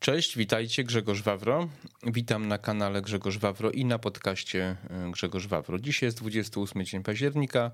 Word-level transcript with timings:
Cześć, 0.00 0.36
witajcie, 0.36 0.84
Grzegorz 0.84 1.22
Wawro. 1.22 1.68
Witam 2.02 2.48
na 2.48 2.58
kanale 2.58 3.02
Grzegorz 3.02 3.38
Wawro 3.38 3.70
i 3.70 3.84
na 3.84 3.98
podcaście 3.98 4.76
y, 5.08 5.10
Grzegorz 5.10 5.46
Wawro. 5.46 5.78
Dzisiaj 5.78 6.06
jest 6.06 6.18
28 6.18 6.84
dzień 6.84 7.02
października, 7.02 7.70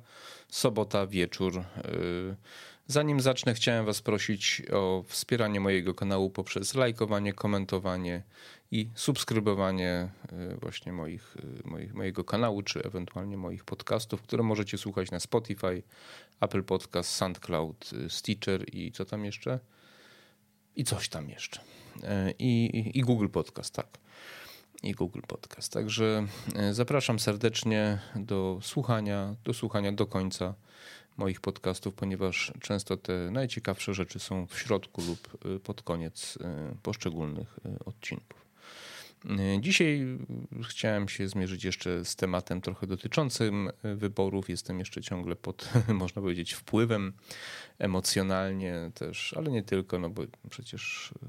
sobota, 0.49 1.07
wieczór. 1.07 1.59
Y, 1.59 2.37
zanim 2.87 3.21
zacznę, 3.21 3.55
chciałem 3.55 3.87
Was 3.87 4.03
prosić 4.03 4.63
o 4.73 5.05
wspieranie 5.09 5.61
mojego 5.61 5.95
kanału 5.95 6.31
poprzez 6.31 6.75
lajkowanie, 6.75 7.33
komentowanie 7.33 8.23
i 8.71 8.91
subskrybowanie 8.95 10.09
y, 10.53 10.57
właśnie 10.57 10.93
moich, 10.93 11.37
moich, 11.65 11.95
mojego 11.95 12.25
kanału, 12.25 12.63
czy 12.63 12.83
ewentualnie 12.83 13.37
moich 13.37 13.65
podcastów, 13.65 14.23
które 14.23 14.43
możecie 14.43 14.79
słuchać 14.79 15.11
na 15.11 15.21
Spotify, 15.21 15.83
Apple 16.41 16.63
Podcast, 16.63 17.11
SoundCloud, 17.11 17.91
Stitcher 18.09 18.75
i 18.75 18.93
co 18.93 19.05
tam 19.05 19.25
jeszcze? 19.25 19.59
I 20.77 20.85
coś 20.85 21.09
tam 21.09 21.29
jeszcze. 21.31 21.76
E, 22.03 22.31
i, 22.39 22.91
i 22.95 23.01
Google 23.01 23.29
Podcast, 23.29 23.75
tak. 23.75 23.87
I 24.83 24.93
Google 24.93 25.21
Podcast. 25.29 25.73
Także 25.73 26.27
e, 26.55 26.75
zapraszam 26.75 27.19
serdecznie 27.19 27.99
do 28.17 28.59
słuchania, 28.63 29.37
do 29.45 29.55
słuchania 29.55 29.93
do 29.93 30.07
końca 30.07 30.55
moich 31.17 31.41
podcastów, 31.41 31.95
ponieważ 31.95 32.53
często 32.61 32.97
te 32.97 33.13
najciekawsze 33.31 33.95
rzeczy 33.95 34.19
są 34.19 34.47
w 34.47 34.59
środku 34.59 35.03
lub 35.03 35.45
e, 35.57 35.59
pod 35.61 35.83
koniec 35.83 36.39
poszczególnych 36.83 37.61
odcinków. 37.85 38.46
E, 39.25 39.61
dzisiaj 39.61 40.19
chciałem 40.69 41.09
się 41.09 41.29
zmierzyć 41.29 41.65
jeszcze 41.65 42.05
z 42.05 42.17
tematem 42.17 42.61
trochę 42.61 42.87
dotyczącym 42.87 43.71
e, 43.83 43.95
wyborów. 43.95 44.49
Jestem 44.49 44.79
jeszcze 44.79 45.03
ciągle 45.03 45.37
pod, 45.37 45.69
można 45.89 46.23
powiedzieć, 46.23 46.53
wpływem 46.53 47.13
emocjonalnie 47.79 48.91
też, 48.95 49.35
ale 49.37 49.51
nie 49.51 49.63
tylko, 49.63 49.99
no 49.99 50.11
bo 50.11 50.23
przecież 50.51 51.13
e, 51.23 51.29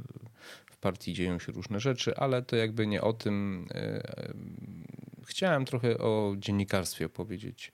w 0.71 0.77
partii 0.77 1.13
dzieją 1.13 1.39
się 1.39 1.51
różne 1.51 1.79
rzeczy, 1.79 2.17
ale 2.17 2.41
to 2.41 2.55
jakby 2.55 2.87
nie 2.87 3.01
o 3.01 3.13
tym. 3.13 3.67
Chciałem 5.25 5.65
trochę 5.65 5.97
o 5.97 6.35
dziennikarstwie 6.37 7.05
opowiedzieć, 7.05 7.71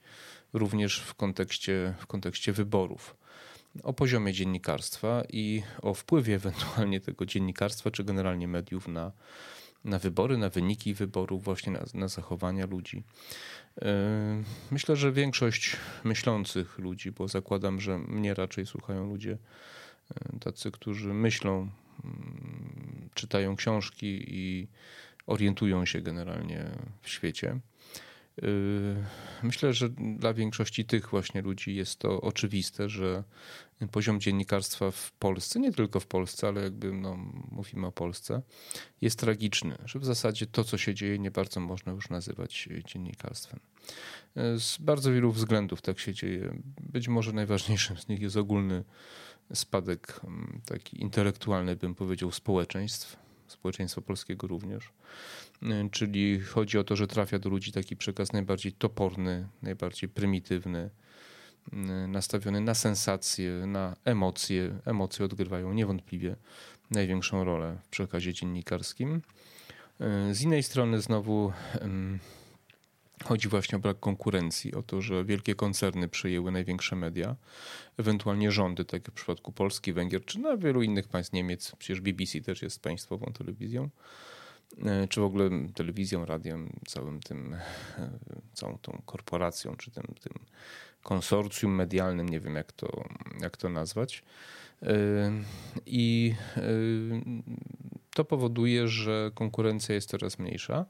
również 0.54 1.00
w 1.00 1.14
kontekście, 1.14 1.94
w 2.00 2.08
kontekście 2.08 2.54
wyborów 2.54 3.16
o 3.84 3.94
poziomie 3.94 4.34
dziennikarstwa 4.34 5.24
i 5.30 5.64
o 5.82 5.94
wpływie 5.94 6.36
ewentualnie 6.42 7.02
tego 7.02 7.26
dziennikarstwa, 7.26 7.92
czy 7.92 8.04
generalnie 8.04 8.48
mediów 8.48 8.88
na, 8.88 9.12
na 9.84 10.00
wybory, 10.00 10.38
na 10.38 10.50
wyniki 10.50 10.94
wyborów, 10.94 11.44
właśnie 11.44 11.72
na, 11.72 11.84
na 11.94 12.08
zachowania 12.08 12.66
ludzi. 12.66 13.03
E, 13.81 14.44
myślę, 14.72 14.95
że 14.95 15.12
większość 15.12 15.78
myślących 16.03 16.80
ludzi, 16.80 17.12
bo 17.12 17.28
zakładam, 17.28 17.81
że 17.81 17.98
mnie 17.98 18.34
raczej 18.34 18.66
słuchają 18.66 19.08
ludzie 19.08 19.38
e, 20.16 20.40
tacy, 20.40 20.72
którzy 20.72 21.14
myślą, 21.14 21.70
mm, 22.03 23.09
czytają 23.14 23.56
książki 23.56 24.25
i 24.28 24.67
orientują 25.28 25.86
się 25.86 26.02
generalnie 26.02 26.66
w 27.02 27.09
świecie. 27.09 27.59
E, 28.42 28.45
myślę, 29.44 29.73
że 29.73 29.89
dla 29.89 30.34
większości 30.34 30.86
tych 30.86 31.09
właśnie 31.09 31.42
ludzi 31.42 31.76
jest 31.76 32.00
to 32.00 32.22
oczywiste, 32.22 32.90
że 32.90 33.23
poziom 33.92 34.20
dziennikarstwa 34.20 34.92
w 34.92 35.12
Polsce, 35.12 35.59
nie 35.59 35.72
tylko 35.72 36.00
w 36.00 36.08
Polsce, 36.08 36.48
ale 36.48 36.62
jakby 36.62 36.94
no, 36.94 37.17
mówimy 37.52 37.88
o 37.88 37.92
Polsce, 37.92 38.42
jest 39.02 39.20
tragiczny, 39.20 39.78
że 39.86 40.00
w 40.00 40.06
zasadzie 40.06 40.48
to, 40.48 40.64
co 40.64 40.78
się 40.78 40.94
dzieje, 40.94 41.20
nie 41.20 41.31
bardzo 41.31 41.59
można 41.59 41.92
już 41.92 42.09
nazywać 42.09 42.70
dziennikarstwem. 42.86 43.59
Z 44.36 44.78
bardzo 44.78 45.12
wielu 45.12 45.31
względów 45.31 45.81
tak 45.81 46.00
się 46.00 46.14
dzieje. 46.14 46.62
Być 46.81 47.08
może 47.08 47.34
najważniejszym 47.34 47.97
z 47.97 48.08
nich 48.08 48.22
jest 48.22 48.38
ogólny 48.38 48.84
spadek 49.53 50.20
mm, 50.23 50.62
taki 50.66 51.02
intelektualny, 51.02 51.75
bym 51.75 51.95
powiedział, 51.95 52.31
społeczeństw, 52.31 53.23
społeczeństwa 53.54 54.02
polskiego 54.02 54.48
również. 54.48 54.90
Czyli 55.92 56.40
chodzi 56.40 56.78
o 56.78 56.84
to, 56.84 56.96
że 56.96 57.08
trafia 57.08 57.40
do 57.40 57.50
ludzi 57.50 57.72
taki 57.72 57.96
przekaz 57.96 58.34
najbardziej 58.34 58.73
toporny, 58.73 59.48
najbardziej 59.62 60.09
prymitywny, 60.09 60.90
Y, 61.74 62.08
nastawiony 62.08 62.62
na 62.62 62.74
sensacje, 62.74 63.52
na 63.52 63.96
emocje. 64.06 64.80
Emocje 64.86 65.25
odgrywają 65.25 65.74
niewątpliwie 65.74 66.36
największą 66.91 67.44
rolę 67.44 67.78
w 67.84 67.88
przekazie 67.88 68.34
dziennikarskim. 68.34 69.22
Y, 70.30 70.35
z 70.35 70.41
innej 70.41 70.64
strony 70.64 71.02
znowu 71.02 71.52
chodzi 73.23 73.47
właśnie 73.47 73.75
o 73.75 73.79
brak 73.81 74.00
konkurencji, 74.00 74.73
o 74.75 74.84
to, 74.84 75.01
że 75.01 75.25
wielkie 75.25 75.56
koncerny 75.56 76.07
przejęły 76.07 76.51
największe 76.51 76.95
media, 76.95 77.35
ewentualnie 77.97 78.51
rządy, 78.51 78.85
tak 78.85 79.07
jak 79.07 79.11
w 79.11 79.13
przypadku 79.13 79.51
Polski, 79.51 79.94
Węgier 79.94 80.25
czy 80.25 80.39
na 80.39 80.57
wielu 80.57 80.81
innych 80.81 81.07
państw 81.07 81.34
Niemiec. 81.34 81.72
Przecież 81.79 82.01
BBC 82.01 82.41
też 82.41 82.61
jest 82.61 82.81
państwową 82.81 83.34
telewizją 83.38 83.89
y, 84.78 85.07
czy 85.07 85.22
w 85.22 85.23
ogóle 85.23 85.50
telewizją, 85.75 86.25
radiem, 86.25 86.79
całym 86.88 87.19
tym, 87.19 87.56
całą 88.53 88.78
tą 88.78 89.01
korporacją, 89.06 89.75
czy 89.75 89.91
tym, 89.91 90.03
tym 90.03 90.34
konsorcjum 91.03 91.75
medialnym, 91.75 92.29
nie 92.29 92.40
wiem 92.40 92.55
jak 92.55 92.72
to, 92.72 93.03
jak 93.41 93.57
to 93.57 93.69
nazwać. 93.69 94.23
Y, 94.84 95.44
I 95.86 96.36
y, 96.58 97.22
to 98.14 98.26
powoduje, 98.26 98.88
że 98.88 99.32
konkurencja 99.36 99.96
jest 99.96 100.10
coraz 100.10 100.40
mniejsza, 100.40 100.86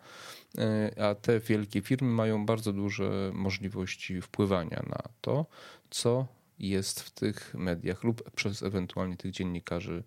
y, 0.58 1.02
a 1.02 1.16
te 1.16 1.40
wielkie 1.40 1.82
firmy 1.82 2.10
mają 2.10 2.46
bardzo 2.46 2.74
duże 2.74 3.32
możliwości 3.34 4.22
wpływania 4.22 4.84
na 4.90 5.04
to, 5.22 5.46
co 5.90 6.28
jest 6.60 7.02
w 7.02 7.12
tych 7.12 7.54
mediach 7.54 8.04
lub 8.04 8.32
przez 8.32 8.64
ewentualnie 8.64 9.18
tych 9.18 9.32
dziennikarzy 9.32 10.04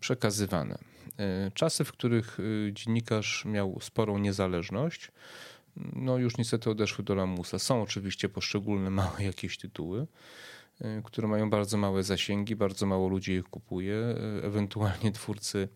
przekazywane. 0.00 0.78
Czasy, 1.54 1.84
w 1.84 1.92
których 1.92 2.38
dziennikarz 2.72 3.44
miał 3.44 3.78
sporą 3.80 4.18
niezależność, 4.18 5.12
no 5.76 6.18
już 6.18 6.36
niestety 6.36 6.70
odeszły 6.70 7.04
do 7.04 7.14
lamusa. 7.14 7.58
Są 7.58 7.82
oczywiście 7.82 8.28
poszczególne 8.28 8.90
małe 9.00 9.24
jakieś 9.24 9.58
tytuły, 9.58 10.00
y, 10.00 10.06
które 11.04 11.28
mają 11.28 11.50
bardzo 11.50 11.76
małe 11.76 12.02
zasięgi, 12.02 12.56
bardzo 12.56 12.86
mało 12.86 13.08
ludzi 13.08 13.32
ich 13.32 13.44
kupuje, 13.44 13.94
y, 13.94 14.46
ewentualnie 14.46 15.12
twórcy 15.20 15.58
y, 15.58 15.68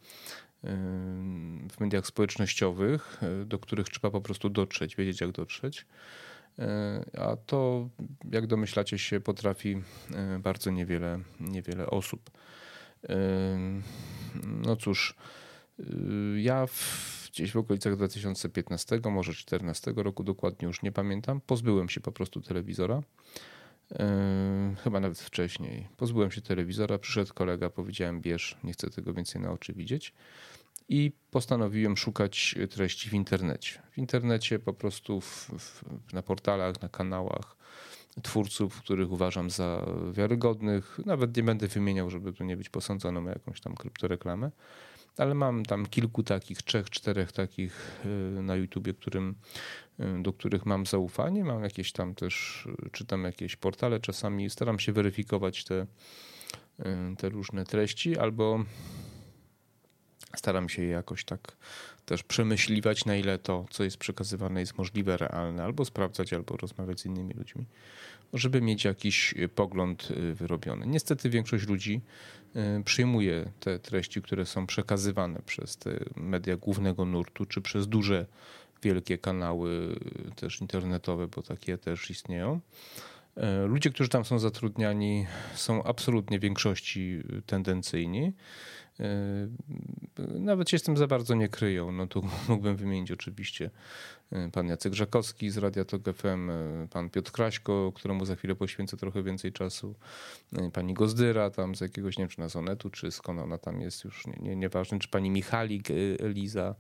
w 1.71 1.81
mediach 1.81 2.07
społecznościowych, 2.07 3.21
do 3.47 3.59
których 3.59 3.89
trzeba 3.89 4.11
po 4.11 4.21
prostu 4.21 4.51
dotrzeć, 4.51 4.97
wiedzieć 4.97 5.21
jak 5.21 5.33
dotrzeć. 5.33 5.87
A 7.19 7.37
to, 7.37 7.89
jak 8.31 8.47
domyślacie 8.47 8.99
się, 8.99 9.21
potrafi 9.21 9.83
bardzo 10.41 10.71
niewiele, 10.71 11.19
niewiele 11.41 11.87
osób. 11.87 12.31
No 14.45 14.77
cóż, 14.77 15.15
ja 16.37 16.67
w 16.67 17.25
gdzieś 17.35 17.53
w 17.53 17.57
okolicach 17.57 17.97
2015, 17.97 18.97
może 18.97 19.33
2014 19.33 19.93
roku, 19.97 20.25
dokładnie 20.25 20.69
już 20.69 20.83
nie 20.83 20.93
pamiętam, 20.93 21.41
pozbyłem 21.47 21.89
się 21.89 22.01
po 22.01 22.13
prostu 22.13 22.41
telewizora. 22.41 23.03
Chyba 24.84 25.00
nawet 25.00 25.19
wcześniej. 25.19 25.89
Pozbyłem 25.97 26.31
się 26.31 26.41
telewizora, 26.41 26.99
przyszedł 26.99 27.34
kolega, 27.34 27.71
powiedziałem: 27.71 28.21
Bierz, 28.21 28.59
nie 28.65 28.72
chcę 28.72 28.91
tego 28.91 29.15
więcej 29.15 29.43
na 29.43 29.53
oczy 29.53 29.72
widzieć. 29.72 30.15
I 30.89 31.12
postanowiłem 31.31 31.97
szukać 31.97 32.55
treści 32.71 33.11
w 33.11 33.15
internecie. 33.15 33.83
W 33.91 33.99
internecie 33.99 34.59
po 34.59 34.73
prostu 34.73 35.21
w, 35.21 35.50
w, 35.59 36.12
na 36.12 36.23
portalach, 36.23 36.83
na 36.83 36.89
kanałach 36.89 37.56
twórców, 38.23 38.81
których 38.81 39.12
uważam 39.12 39.50
za 39.50 39.87
wiarygodnych. 40.12 41.00
Nawet 41.06 41.37
nie 41.37 41.43
będę 41.43 41.69
wymieniał, 41.69 42.11
żeby 42.11 42.33
tu 42.33 42.44
nie 42.44 42.56
być 42.56 42.69
posądzonym 42.69 43.27
o 43.27 43.31
jakąś 43.31 43.61
tam 43.61 43.75
kryptoreklamę 43.75 44.50
ale 45.19 45.35
mam 45.35 45.65
tam 45.65 45.87
kilku 45.87 46.23
takich, 46.23 46.63
trzech, 46.63 46.91
czterech 46.91 47.33
takich 47.33 48.01
y, 48.05 48.43
na 48.43 48.57
YouTubie, 48.57 48.95
którym, 48.95 49.35
y, 50.01 50.23
do 50.23 50.33
których 50.33 50.67
mam 50.67 50.87
zaufanie. 50.87 51.45
Mam 51.45 51.65
jakieś 51.65 51.93
tam 51.93 52.15
też, 52.15 52.67
y, 52.87 52.91
czytam 52.91 53.25
jakieś 53.25 53.57
portale, 53.57 54.01
czasami 54.01 54.51
staram 54.51 54.79
się 54.79 54.93
weryfikować 54.93 55.65
te, 55.65 55.87
te 57.19 57.29
różne 57.29 57.65
treści, 57.65 58.19
albo 58.19 58.65
staram 60.37 60.69
się 60.69 60.83
je 60.83 60.89
jakoś 60.89 61.25
tak 61.25 61.56
też 62.06 62.23
przemyśliwać, 62.23 63.05
na 63.05 63.17
ile 63.17 63.38
to, 63.38 63.67
co 63.70 63.85
jest 63.85 63.97
przekazywane, 63.97 64.61
jest 64.61 64.79
możliwe, 64.79 65.17
realne, 65.17 65.64
albo 65.64 65.85
sprawdzać, 65.85 66.32
albo 66.32 66.56
rozmawiać 66.56 67.00
z 67.00 67.06
innymi 67.06 67.35
ludźmi, 67.35 67.67
żeby 68.32 68.61
mieć 68.61 68.85
jakiś 68.85 69.35
pogląd 69.55 70.09
wyrobiony. 70.35 70.87
Niestety 70.87 71.31
większość 71.31 71.67
ludzi 71.69 72.00
Y, 72.56 72.85
przyjmuje 72.85 73.50
te 73.61 73.79
treści, 73.79 74.23
które 74.23 74.47
są 74.47 74.67
przekazywane 74.67 75.41
przez 75.47 75.76
te 75.76 75.91
media 76.17 76.56
głównego 76.56 77.05
nurtu, 77.05 77.47
czy 77.47 77.61
przez 77.61 77.88
duże, 77.88 78.26
wielkie 78.82 79.19
kanały 79.19 79.97
y, 80.29 80.35
też 80.35 80.61
internetowe, 80.61 81.29
bo 81.29 81.43
takie 81.43 81.79
też 81.79 82.11
istnieją. 82.11 82.61
Y, 83.37 83.67
ludzie, 83.67 83.91
którzy 83.91 84.09
tam 84.09 84.25
są 84.25 84.38
zatrudniani, 84.38 85.26
są 85.55 85.85
absolutnie 85.85 86.38
w 86.38 86.43
większości 86.43 87.23
tendencyjni. 87.47 88.32
Nawet 90.19 90.70
się 90.70 90.79
z 90.79 90.82
tym 90.82 90.96
za 90.96 91.06
bardzo 91.06 91.35
nie 91.35 91.49
kryją. 91.49 91.93
No 91.93 92.06
tu 92.06 92.23
mógłbym 92.49 92.76
wymienić 92.76 93.11
oczywiście 93.11 93.70
pan 94.52 94.67
Jacek 94.67 94.94
Żakowski 94.94 95.50
z 95.50 95.58
Radia 95.58 95.85
Tok 95.85 96.02
FM, 96.17 96.50
pan 96.91 97.11
Piotr 97.11 97.32
Kraśko, 97.32 97.93
któremu 97.94 98.25
za 98.25 98.37
chwilę 98.37 98.55
poświęcę 98.55 98.96
trochę 98.96 99.23
więcej 99.23 99.52
czasu, 99.52 99.94
pani 100.73 100.94
Gozdyra 100.94 101.50
tam 101.50 101.75
z 101.75 101.81
jakiegoś, 101.81 102.19
nie 102.19 102.23
wiem 102.23 102.29
czy 102.29 102.41
na 102.41 102.49
Sonetu, 102.49 102.91
czy 102.91 103.11
skąd 103.11 103.41
ona 103.41 103.58
tam 103.58 103.81
jest, 103.81 104.05
już 104.05 104.26
nie, 104.26 104.37
nie, 104.41 104.56
nieważne, 104.56 104.99
czy 104.99 105.08
pani 105.08 105.31
Michalik, 105.31 105.88
Eliza, 106.20 106.75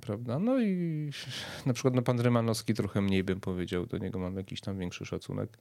prawda? 0.00 0.38
No 0.38 0.60
i 0.60 1.10
na 1.66 1.72
przykład 1.72 1.94
no, 1.94 2.02
pan 2.02 2.20
Rymanowski 2.20 2.74
trochę 2.74 3.00
mniej 3.00 3.24
bym 3.24 3.40
powiedział, 3.40 3.86
do 3.86 3.98
niego 3.98 4.18
mam 4.18 4.36
jakiś 4.36 4.60
tam 4.60 4.78
większy 4.78 5.06
szacunek. 5.06 5.58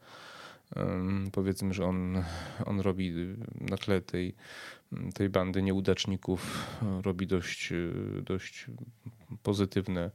Powiedzmy, 1.31 1.74
że 1.74 1.86
on, 1.86 2.24
on 2.65 2.80
robi 2.80 3.13
na 3.62 3.77
tle 3.77 4.01
tej, 4.01 4.36
tej 5.13 5.30
bandy 5.30 5.62
nieudaczników, 5.62 6.68
robi 7.04 7.27
dość, 7.27 7.74
dość 8.21 8.68
pozytywne, 9.44 10.12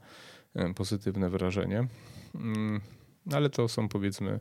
pozytywne 0.74 1.30
wrażenie. 1.30 1.86
Ale 3.32 3.50
to 3.50 3.68
są 3.68 3.88
powiedzmy, 3.88 4.40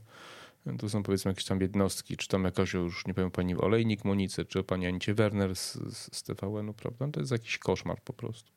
to 0.80 0.90
są 0.90 1.04
powiedzmy 1.04 1.32
jakieś 1.32 1.46
tam 1.46 1.62
jednostki, 1.62 2.18
czy 2.18 2.28
tam 2.28 2.44
jakaś 2.44 2.74
już, 2.74 3.08
nie 3.08 3.14
powiem, 3.14 3.32
pani 3.32 3.56
Olejnik 3.56 4.06
Monice, 4.06 4.46
czy 4.46 4.64
pani 4.64 4.88
Anicie 4.88 5.14
Werner 5.14 5.56
z, 5.56 5.78
z 6.12 6.24
TVN-u, 6.24 6.74
prawda? 6.74 7.08
To 7.08 7.20
jest 7.20 7.32
jakiś 7.32 7.58
koszmar 7.58 8.02
po 8.02 8.14
prostu. 8.14 8.52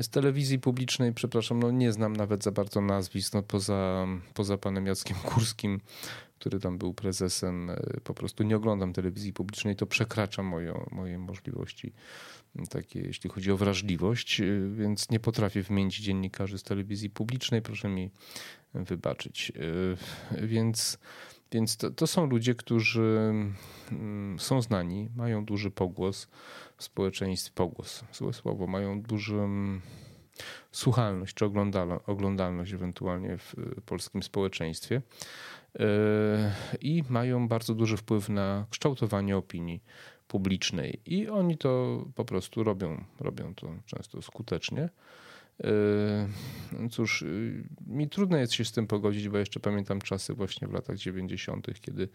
Z 0.00 0.08
telewizji 0.08 0.58
publicznej, 0.58 1.12
przepraszam, 1.12 1.58
no 1.60 1.70
nie 1.70 1.92
znam 1.92 2.16
nawet 2.16 2.44
za 2.44 2.50
bardzo 2.52 2.80
nazwisk, 2.80 3.34
no 3.34 3.42
poza, 3.42 4.06
poza 4.34 4.58
panem 4.58 4.86
Jackiem 4.86 5.16
Kurskim, 5.16 5.80
który 6.44 6.60
tam 6.60 6.78
był 6.78 6.94
prezesem, 6.94 7.70
e, 7.70 7.76
po 8.04 8.14
prostu 8.14 8.42
nie 8.42 8.56
oglądam 8.56 8.92
telewizji 8.92 9.32
publicznej, 9.32 9.76
to 9.76 9.86
przekracza 9.86 10.42
moje, 10.42 10.74
moje 10.90 11.18
możliwości 11.18 11.92
takie, 12.70 13.00
jeśli 13.00 13.30
chodzi 13.30 13.52
o 13.52 13.56
wrażliwość, 13.56 14.40
e, 14.40 14.44
więc 14.76 15.10
nie 15.10 15.20
potrafię 15.20 15.62
wymienić 15.62 15.96
dziennikarzy 15.98 16.58
z 16.58 16.62
telewizji 16.62 17.10
publicznej, 17.10 17.62
proszę 17.62 17.88
mi 17.88 18.10
wybaczyć. 18.74 19.52
E, 20.40 20.46
więc 20.46 20.98
więc 21.52 21.76
to, 21.76 21.90
to, 21.90 22.06
są 22.06 22.26
ludzie, 22.26 22.54
którzy 22.54 23.32
mm, 23.92 24.38
są 24.38 24.62
znani, 24.62 25.08
mają 25.16 25.44
duży 25.44 25.70
pogłos 25.70 26.28
w 26.76 26.84
społeczeństwie, 26.84 27.52
pogłos, 27.54 28.04
złe 28.12 28.32
słowo, 28.32 28.66
mają 28.66 29.02
dużą 29.02 29.48
słuchalność 30.72 31.34
czy 31.34 31.44
oglądalność 32.06 32.72
ewentualnie 32.72 33.38
w 33.38 33.54
polskim 33.86 34.22
społeczeństwie 34.22 35.02
i 36.80 37.02
mają 37.08 37.48
bardzo 37.48 37.74
duży 37.74 37.96
wpływ 37.96 38.28
na 38.28 38.66
kształtowanie 38.70 39.36
opinii 39.36 39.82
publicznej. 40.28 41.00
I 41.06 41.28
oni 41.28 41.58
to 41.58 42.04
po 42.14 42.24
prostu 42.24 42.64
robią, 42.64 43.04
robią 43.20 43.54
to 43.54 43.74
często 43.86 44.22
skutecznie. 44.22 44.88
Cóż, 46.90 47.24
mi 47.86 48.08
trudno 48.08 48.36
jest 48.36 48.52
się 48.52 48.64
z 48.64 48.72
tym 48.72 48.86
pogodzić, 48.86 49.28
bo 49.28 49.38
jeszcze 49.38 49.60
pamiętam 49.60 50.00
czasy 50.00 50.34
właśnie 50.34 50.68
w 50.68 50.72
latach 50.72 50.96
90., 50.96 51.80
kiedy, 51.80 52.08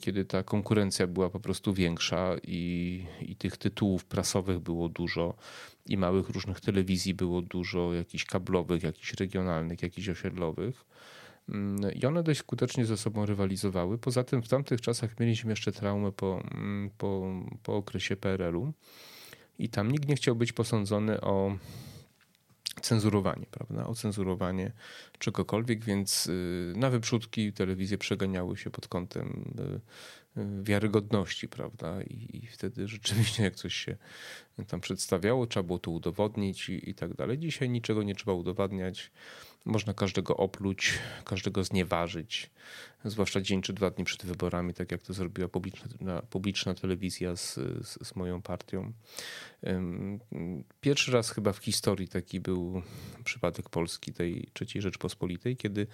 kiedy 0.00 0.24
ta 0.24 0.42
konkurencja 0.42 1.06
była 1.06 1.30
po 1.30 1.40
prostu 1.40 1.74
większa 1.74 2.36
i, 2.42 3.04
i 3.20 3.36
tych 3.36 3.56
tytułów 3.56 4.04
prasowych 4.04 4.58
było 4.58 4.88
dużo 4.88 5.34
i 5.86 5.96
małych 5.96 6.28
różnych 6.28 6.60
telewizji 6.60 7.14
było 7.14 7.42
dużo, 7.42 7.94
jakichś 7.94 8.24
kablowych, 8.24 8.82
jakichś 8.82 9.14
regionalnych, 9.14 9.82
jakichś 9.82 10.08
osiedlowych. 10.08 10.84
Mm, 11.48 11.92
I 11.92 12.06
one 12.06 12.22
dość 12.22 12.40
skutecznie 12.40 12.86
ze 12.86 12.96
sobą 12.96 13.26
rywalizowały. 13.26 13.98
Poza 13.98 14.24
tym 14.24 14.42
w 14.42 14.48
tamtych 14.48 14.80
czasach 14.80 15.20
mieliśmy 15.20 15.52
jeszcze 15.52 15.72
traumę 15.72 16.12
po, 16.12 16.42
mm, 16.54 16.90
po, 16.98 17.34
po 17.62 17.76
okresie 17.76 18.16
PRL-u 18.16 18.72
i 19.58 19.68
tam 19.68 19.90
nikt 19.90 20.08
nie 20.08 20.16
chciał 20.16 20.36
być 20.36 20.52
posądzony 20.52 21.20
o 21.20 21.56
cenzurowanie, 22.80 23.46
prawda? 23.50 23.86
O 23.86 23.94
cenzurowanie 23.94 24.72
czegokolwiek, 25.18 25.84
więc 25.84 26.26
y, 26.26 26.72
na 26.76 26.90
wyprzódki 26.90 27.52
telewizje 27.52 27.98
przeganiały 27.98 28.56
się 28.56 28.70
pod 28.70 28.88
kątem 28.88 29.54
y, 29.58 29.80
wiarygodności, 30.62 31.48
prawda? 31.48 32.02
I, 32.02 32.36
I, 32.36 32.46
wtedy 32.46 32.88
rzeczywiście 32.88 33.42
jak 33.42 33.54
coś 33.54 33.74
się 33.74 33.96
tam 34.64 34.80
przedstawiało, 34.80 35.46
trzeba 35.46 35.66
było 35.66 35.78
to 35.78 35.90
udowodnić 35.90 36.68
i, 36.68 36.90
i 36.90 36.94
tak 36.94 37.14
dalej. 37.14 37.38
Dzisiaj 37.38 37.70
niczego 37.70 38.02
nie 38.02 38.14
trzeba 38.14 38.32
udowadniać. 38.32 39.10
Można 39.64 39.94
każdego 39.94 40.36
opluć, 40.36 40.98
każdego 41.24 41.64
znieważyć, 41.64 42.50
zwłaszcza 43.04 43.40
dzień 43.40 43.62
czy 43.62 43.72
dwa 43.72 43.90
dni 43.90 44.04
przed 44.04 44.26
wyborami, 44.26 44.74
tak 44.74 44.92
jak 44.92 45.02
to 45.02 45.12
zrobiła 45.12 45.48
publiczna, 45.48 46.22
publiczna 46.30 46.74
telewizja 46.74 47.36
z, 47.36 47.54
z, 47.54 48.08
z, 48.08 48.16
moją 48.16 48.42
partią. 48.42 48.92
Pierwszy 50.80 51.12
raz 51.12 51.30
chyba 51.30 51.52
w 51.52 51.58
historii 51.58 52.08
taki 52.08 52.40
był 52.40 52.82
przypadek 53.24 53.68
Polski, 53.68 54.12
tej 54.12 54.48
trzeciej 54.52 54.82
Rzeczpospolitej, 54.82 55.56
kiedy 55.56 55.86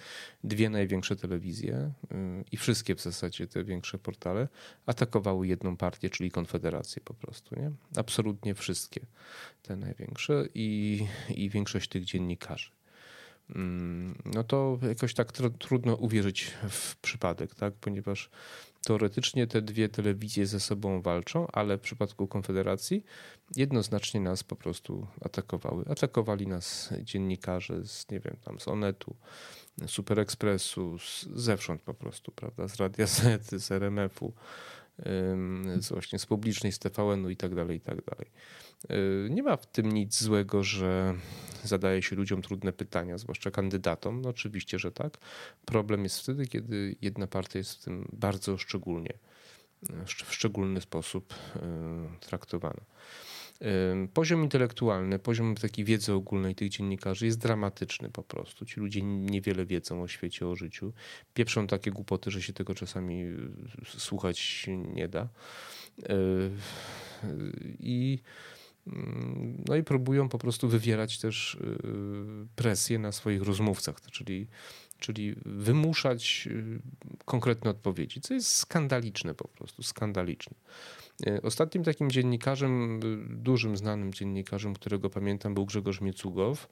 dwie 0.44 0.70
największe 0.70 1.16
telewizje 1.16 1.92
i 2.52 2.56
wszystkie 2.56 2.94
w 2.94 3.00
zasadzie 3.00 3.46
te 3.46 3.64
większe 3.64 3.98
portale 3.98 4.31
atakowały 4.86 5.46
jedną 5.46 5.76
partię, 5.76 6.10
czyli 6.10 6.30
Konfederację 6.30 7.02
po 7.04 7.14
prostu. 7.14 7.60
Nie? 7.60 7.70
Absolutnie 7.96 8.54
wszystkie 8.54 9.00
te 9.62 9.76
największe 9.76 10.44
i, 10.54 11.06
i 11.34 11.50
większość 11.50 11.88
tych 11.88 12.04
dziennikarzy. 12.04 12.70
Mm, 13.54 14.22
no 14.24 14.44
to 14.44 14.78
jakoś 14.88 15.14
tak 15.14 15.32
tr 15.32 15.50
trudno 15.58 15.94
uwierzyć 15.94 16.50
w 16.68 16.96
przypadek, 16.96 17.54
tak? 17.54 17.74
ponieważ 17.74 18.30
teoretycznie 18.84 19.46
te 19.46 19.62
dwie 19.62 19.88
telewizje 19.88 20.46
ze 20.46 20.60
sobą 20.60 21.02
walczą, 21.02 21.46
ale 21.52 21.78
w 21.78 21.80
przypadku 21.80 22.26
Konfederacji 22.28 23.04
jednoznacznie 23.56 24.20
nas 24.20 24.44
po 24.44 24.56
prostu 24.56 25.06
atakowały. 25.20 25.84
Atakowali 25.90 26.46
nas 26.46 26.94
dziennikarze 27.02 27.84
z, 27.86 28.10
nie 28.10 28.20
wiem, 28.20 28.36
tam 28.44 28.60
z 28.60 28.68
Onetu, 28.68 29.16
Super 29.86 30.20
Expressu, 30.20 30.98
z, 30.98 31.28
zewsząd 31.34 31.82
po 31.82 31.94
prostu, 31.94 32.32
prawda, 32.32 32.68
z 32.68 32.76
Radia 32.76 33.06
Z, 33.06 33.50
z 33.50 33.70
RMF-u, 33.70 34.32
z 35.78 35.88
właśnie 35.88 36.18
z 36.18 36.26
publicznej, 36.26 36.72
z 36.72 36.78
TVN-u 36.78 37.30
i 37.30 37.36
tak 37.36 37.54
dalej, 37.54 37.76
i 37.76 37.80
tak 37.80 38.04
dalej. 38.04 38.30
Y, 38.90 39.30
nie 39.30 39.42
ma 39.42 39.56
w 39.56 39.66
tym 39.66 39.92
nic 39.92 40.22
złego, 40.22 40.64
że 40.64 41.14
zadaje 41.64 42.02
się 42.02 42.16
ludziom 42.16 42.42
trudne 42.42 42.72
pytania, 42.72 43.18
zwłaszcza 43.18 43.50
kandydatom. 43.50 44.22
No 44.22 44.28
oczywiście, 44.28 44.78
że 44.78 44.92
tak. 44.92 45.18
Problem 45.64 46.04
jest 46.04 46.20
wtedy, 46.20 46.46
kiedy 46.46 46.96
jedna 47.00 47.26
partia 47.26 47.58
jest 47.58 47.80
w 47.80 47.84
tym 47.84 48.08
bardzo 48.12 48.58
szczególnie, 48.58 49.18
w 50.24 50.34
szczególny 50.34 50.80
sposób 50.80 51.34
y, 51.34 51.58
traktowana. 52.20 52.82
Y, 53.62 54.08
poziom 54.08 54.42
intelektualny, 54.42 55.18
poziom 55.18 55.54
takiej 55.54 55.84
wiedzy 55.84 56.12
ogólnej 56.12 56.54
tych 56.54 56.68
dziennikarzy 56.68 57.26
jest 57.26 57.38
dramatyczny 57.38 58.10
po 58.10 58.22
prostu. 58.22 58.66
Ci 58.66 58.80
ludzie 58.80 59.02
niewiele 59.02 59.66
wiedzą 59.66 60.02
o 60.02 60.08
świecie, 60.08 60.46
o 60.46 60.56
życiu. 60.56 60.92
Pieprzą 61.34 61.66
takie 61.66 61.90
głupoty, 61.90 62.30
że 62.30 62.42
się 62.42 62.52
tego 62.52 62.74
czasami 62.74 63.24
słuchać 63.84 64.66
nie 64.94 65.08
da. 65.08 65.28
I 67.80 68.18
Mm, 68.86 69.64
no 69.68 69.76
i 69.76 69.82
próbują 69.82 70.28
po 70.28 70.38
prostu 70.38 70.68
wywierać 70.68 71.18
też 71.18 71.54
y, 71.54 71.58
presję 72.56 72.98
na 72.98 73.12
swoich 73.12 73.42
rozmówcach, 73.42 74.00
czyli, 74.00 74.46
czyli 74.98 75.34
wymuszać 75.46 76.48
y, 76.50 76.80
konkretne 77.24 77.70
odpowiedzi, 77.70 78.20
co 78.20 78.34
jest 78.34 78.56
skandaliczne 78.56 79.34
po 79.34 79.48
prostu, 79.48 79.82
skandaliczne. 79.82 80.56
Y, 81.26 81.42
ostatnim 81.42 81.84
takim 81.84 82.10
dziennikarzem, 82.10 83.00
dużym 83.28 83.76
znanym 83.76 84.12
dziennikarzem, 84.12 84.74
którego 84.74 85.10
pamiętam, 85.10 85.54
był 85.54 85.66
Grzegorz 85.66 86.00
Miecugow, 86.00 86.68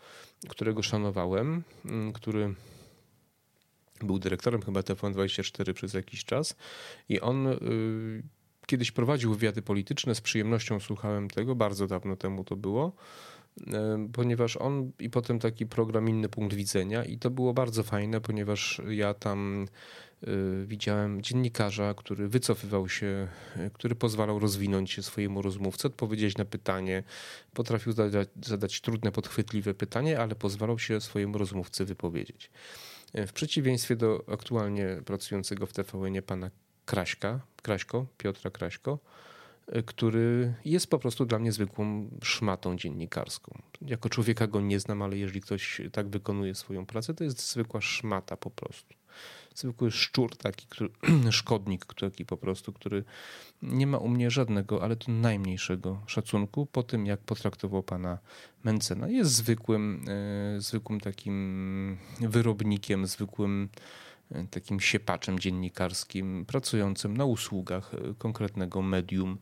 którego 0.49 0.83
szanowałem, 0.83 1.63
który 2.15 2.55
był 4.01 4.19
dyrektorem 4.19 4.63
chyba 4.63 4.81
TVN24 4.81 5.73
przez 5.73 5.95
jakiś 5.95 6.25
czas 6.25 6.57
i 7.09 7.21
on 7.21 7.49
kiedyś 8.71 8.91
prowadził 8.91 9.35
wywiady 9.35 9.63
polityczne, 9.63 10.15
z 10.15 10.21
przyjemnością 10.21 10.81
słuchałem 10.81 11.31
tego, 11.31 11.55
bardzo 11.55 11.87
dawno 11.87 12.17
temu 12.17 12.45
to 12.45 12.57
było, 12.57 12.93
e, 13.67 14.09
ponieważ 14.13 14.57
on 14.57 14.93
i 14.99 15.11
potem 15.11 15.39
taki 15.39 15.67
program 15.67 16.09
Inny 16.09 16.29
Punkt 16.29 16.55
Widzenia 16.55 17.05
i 17.05 17.19
to 17.19 17.31
było 17.31 17.55
bardzo 17.55 17.83
fajne, 17.83 18.21
ponieważ 18.21 18.83
ja 18.89 19.15
tam 19.15 19.67
e, 19.67 20.10
widziałem 20.67 21.23
dziennikarza, 21.23 21.95
który 21.95 22.29
wycofywał 22.29 22.89
się, 22.89 23.29
e, 23.57 23.71
który 23.71 23.95
pozwalał 23.95 24.39
rozwinąć 24.39 24.91
się 24.91 25.03
swojemu 25.03 25.43
rozmówcy, 25.43 25.87
odpowiedzieć 25.87 26.37
na 26.37 26.45
pytanie, 26.45 27.03
potrafił 27.55 27.93
zadać, 27.93 28.29
zadać 28.43 28.81
trudne, 28.81 29.13
podchwytliwe 29.13 29.75
pytanie, 29.75 30.21
ale 30.21 30.35
pozwalał 30.35 30.79
się 30.79 31.01
swojemu 31.01 31.39
rozmówcy 31.39 31.85
wypowiedzieć. 31.85 32.51
W 33.15 33.33
przeciwieństwie 33.33 33.97
do 33.97 34.25
aktualnie 34.33 35.03
pracującego 35.05 35.67
w 35.67 35.73
TVN 35.73 36.23
pana 36.23 36.51
Kraśka, 36.85 37.41
Kraśko, 37.63 38.07
Piotra 38.19 38.51
Kraśko, 38.51 38.99
y, 39.77 39.83
który 39.83 40.55
jest 40.65 40.87
po 40.91 40.99
prostu 40.99 41.27
dla 41.27 41.39
mnie 41.39 41.53
zwykłą 41.53 42.11
szmatą 42.23 42.77
dziennikarską. 42.77 43.63
Jako 43.83 44.09
człowieka 44.09 44.47
go 44.47 44.61
nie 44.61 44.81
znam, 44.81 45.03
ale 45.03 45.17
jeżeli 45.17 45.41
ktoś 45.41 45.81
tak 45.93 46.09
wykonuje 46.09 46.55
swoją 46.55 46.87
pracę, 46.87 47.15
to 47.15 47.25
jest 47.25 47.51
zwykła 47.51 47.81
szmata 47.81 48.37
po 48.37 48.51
prostu. 48.51 48.95
Zwykły 49.55 49.91
szczur, 49.91 50.37
taki 50.37 50.67
który, 50.67 50.91
szkodnik, 51.31 51.85
taki 51.95 52.25
po 52.25 52.37
prostu, 52.37 52.73
który 52.73 53.05
nie 53.63 53.87
ma 53.87 53.99
u 53.99 54.09
mnie 54.09 54.31
żadnego, 54.31 54.83
ale 54.83 54.97
to 54.97 55.13
najmniejszego 55.13 56.03
szacunku 56.07 56.67
po 56.67 56.83
tym, 56.83 57.07
jak 57.07 57.21
potraktował 57.21 57.83
pana 57.83 58.19
Mencena. 58.65 59.09
Jest 59.09 59.33
zwykłym, 59.33 60.05
e, 60.57 60.61
zwykłym 60.61 61.01
takim 61.01 61.99
wyrobnikiem, 62.21 63.07
zwykłym 63.07 63.69
e, 64.31 64.47
takim 64.47 64.81
siepaczem 64.81 65.39
dziennikarskim, 65.39 66.45
pracującym 66.47 67.17
na 67.17 67.25
usługach 67.25 67.95
e, 67.95 68.15
konkretnego 68.19 68.83
medium 68.83 69.39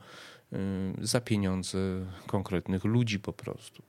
za 1.00 1.20
pieniądze 1.20 1.78
konkretnych 2.26 2.84
ludzi 2.84 3.20
po 3.20 3.32
prostu. 3.32 3.82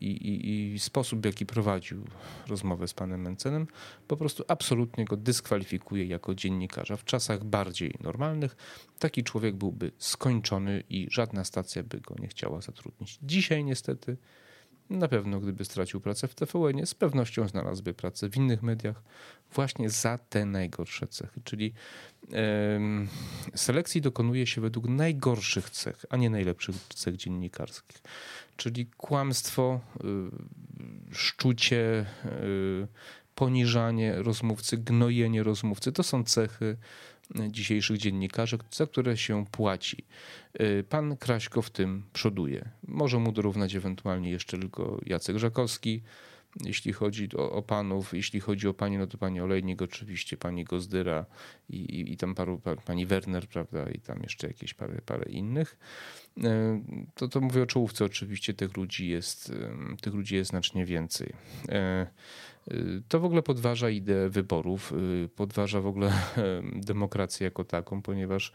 I, 0.00 0.06
i, 0.06 0.74
i, 0.74 0.78
sposób, 0.78 1.20
w 1.20 1.24
jaki 1.24 1.46
prowadził 1.46 2.04
rozmowę 2.46 2.88
z 2.88 2.94
panem 2.94 3.20
Mencenem, 3.20 3.66
po 4.08 4.16
prostu 4.16 4.44
absolutnie 4.48 5.04
go 5.04 5.16
dyskwalifikuje 5.16 6.04
jako 6.04 6.34
dziennikarza. 6.34 6.96
W 6.96 7.04
czasach 7.04 7.44
bardziej 7.44 7.94
normalnych 8.00 8.56
taki 8.98 9.24
człowiek 9.24 9.56
byłby 9.56 9.90
skończony 9.98 10.82
i 10.90 11.06
żadna 11.10 11.44
stacja 11.44 11.82
by 11.82 12.00
go 12.00 12.14
nie 12.18 12.28
chciała 12.28 12.60
zatrudnić. 12.60 13.18
Dzisiaj 13.22 13.64
niestety 13.64 14.16
na 14.90 15.08
pewno, 15.08 15.40
gdyby 15.40 15.64
stracił 15.64 16.00
pracę 16.00 16.28
w 16.28 16.34
TVN, 16.34 16.86
z 16.86 16.94
pewnością 16.94 17.48
znalazłby 17.48 17.94
pracę 17.94 18.28
w 18.30 18.36
innych 18.36 18.62
mediach 18.62 19.02
właśnie 19.52 19.90
za 19.90 20.18
te 20.18 20.44
najgorsze 20.44 21.06
cechy. 21.06 21.40
Czyli 21.44 21.72
um, 22.72 23.08
selekcji 23.54 24.00
dokonuje 24.00 24.46
się 24.46 24.60
według 24.60 24.88
najgorszych 24.88 25.70
cech, 25.70 26.04
a 26.10 26.16
nie 26.16 26.30
najlepszych 26.30 26.76
cech 26.94 27.16
dziennikarskich. 27.16 28.02
Czyli 28.56 28.86
kłamstwo, 28.86 29.80
y, 31.10 31.14
szczucie, 31.14 32.06
y, 32.24 32.88
poniżanie 33.34 34.22
rozmówcy, 34.22 34.78
gnojenie 34.78 35.42
rozmówcy 35.42 35.92
to 35.92 36.02
są 36.02 36.24
cechy 36.24 36.76
dzisiejszych 37.50 37.98
dziennikarzy, 37.98 38.58
za 38.70 38.86
które 38.86 39.16
się 39.16 39.44
płaci. 39.50 40.04
Y, 40.60 40.84
pan 40.88 41.16
Kraśko 41.16 41.62
w 41.62 41.70
tym 41.70 42.02
przoduje. 42.12 42.68
Może 42.88 43.18
mu 43.18 43.32
dorównać 43.32 43.74
ewentualnie 43.74 44.30
jeszcze 44.30 44.58
tylko 44.58 45.00
Jacek 45.06 45.38
Żakowski, 45.38 46.02
jeśli 46.60 46.92
chodzi 46.92 47.28
o, 47.36 47.52
o, 47.52 47.62
panów, 47.62 48.14
jeśli 48.14 48.40
chodzi 48.40 48.68
o 48.68 48.74
pani, 48.74 48.98
no 48.98 49.06
to 49.06 49.18
pani 49.18 49.40
Olejnik 49.40 49.82
oczywiście, 49.82 50.36
pani 50.36 50.64
Gozdyra 50.64 51.26
i, 51.68 51.76
i, 51.76 52.12
i 52.12 52.16
tam 52.16 52.34
paru, 52.34 52.60
pani 52.84 53.06
Werner, 53.06 53.48
prawda, 53.48 53.90
i 53.90 54.00
tam 54.00 54.22
jeszcze 54.22 54.46
jakieś 54.46 54.74
parę, 54.74 55.00
parę 55.06 55.30
innych. 55.30 55.78
E, 56.42 56.82
to, 57.14 57.28
to 57.28 57.40
mówię 57.40 57.62
o 57.62 57.66
czołówce 57.66 58.04
oczywiście, 58.04 58.54
tych 58.54 58.76
ludzi 58.76 59.08
jest, 59.08 59.52
tych 60.00 60.14
ludzi 60.14 60.34
jest 60.34 60.50
znacznie 60.50 60.86
więcej. 60.86 61.32
E, 62.70 62.74
to 63.08 63.20
w 63.20 63.24
ogóle 63.24 63.42
podważa 63.42 63.90
ideę 63.90 64.28
wyborów, 64.28 64.92
podważa 65.36 65.80
w 65.80 65.86
ogóle 65.86 66.12
demokrację 66.92 67.44
jako 67.44 67.64
taką, 67.64 68.02
ponieważ 68.02 68.52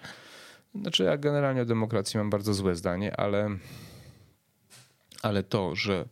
znaczy 0.76 1.04
ja 1.04 1.18
generalnie 1.18 1.62
o 1.62 1.66
demokracji 1.66 2.18
mam 2.18 2.30
bardzo 2.30 2.54
złe 2.54 2.76
zdanie, 2.76 3.20
ale, 3.20 3.50
ale 5.22 5.44
to, 5.44 5.76
że 5.76 6.06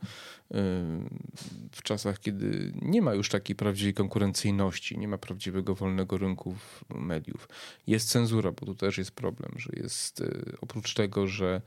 w 1.71 1.83
czasach, 1.83 2.19
kiedy 2.19 2.73
nie 2.81 3.01
ma 3.01 3.13
już 3.13 3.29
takiej 3.29 3.55
prawdziwej 3.55 3.93
konkurencyjności, 3.93 4.97
nie 4.97 5.07
ma 5.07 5.17
prawdziwego 5.17 5.75
wolnego 5.75 6.17
rynku 6.17 6.55
mediów. 6.89 7.49
Jest 7.87 8.09
cenzura, 8.09 8.51
bo 8.51 8.65
tu 8.65 8.75
też 8.75 8.97
jest 8.97 9.11
problem, 9.11 9.51
że 9.55 9.69
jest 9.73 10.21
y, 10.21 10.55
oprócz 10.61 10.93
tego, 10.93 11.27
że 11.27 11.61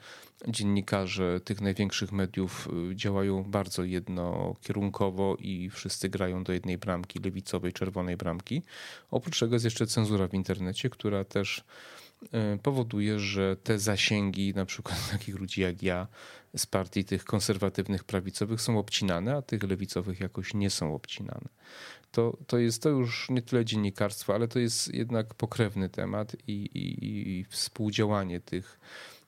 dziennikarze 0.48 1.40
tych 1.44 1.60
największych 1.60 2.12
mediów 2.12 2.68
y, 2.92 2.96
działają 2.96 3.44
bardzo 3.44 3.84
jednokierunkowo 3.84 5.36
i 5.38 5.70
wszyscy 5.70 6.08
grają 6.08 6.44
do 6.44 6.52
jednej 6.52 6.78
bramki, 6.78 7.18
lewicowej, 7.18 7.72
czerwonej 7.72 8.16
bramki. 8.16 8.62
Oprócz 9.10 9.40
tego 9.40 9.54
jest 9.54 9.64
jeszcze 9.64 9.86
cenzura 9.86 10.28
w 10.28 10.34
internecie, 10.34 10.90
która 10.90 11.24
też 11.24 11.58
y, 11.58 11.62
powoduje, 12.62 13.18
że 13.18 13.56
te 13.56 13.78
zasięgi, 13.78 14.54
na 14.54 14.66
przykład 14.66 14.98
takich 15.12 15.38
ludzi 15.38 15.60
jak 15.60 15.82
ja, 15.82 16.06
z 16.56 16.66
partii 16.66 17.04
tych 17.04 17.24
konserwatywnych, 17.24 18.04
prawicowych 18.04 18.60
są 18.60 18.78
obcinane, 18.78 19.36
a 19.36 19.42
tych 19.42 19.62
lewicowych 19.62 20.20
jakoś 20.20 20.54
nie 20.54 20.70
są 20.70 20.94
obcinane. 20.94 21.48
To, 22.12 22.36
to 22.46 22.58
jest 22.58 22.82
to 22.82 22.88
już 22.88 23.30
nie 23.30 23.42
tyle 23.42 23.64
dziennikarstwo, 23.64 24.34
ale 24.34 24.48
to 24.48 24.58
jest 24.58 24.94
jednak 24.94 25.34
pokrewny 25.34 25.88
temat 25.88 26.36
i, 26.46 26.52
i, 26.52 27.38
i 27.38 27.44
współdziałanie 27.44 28.40
tych, 28.40 28.80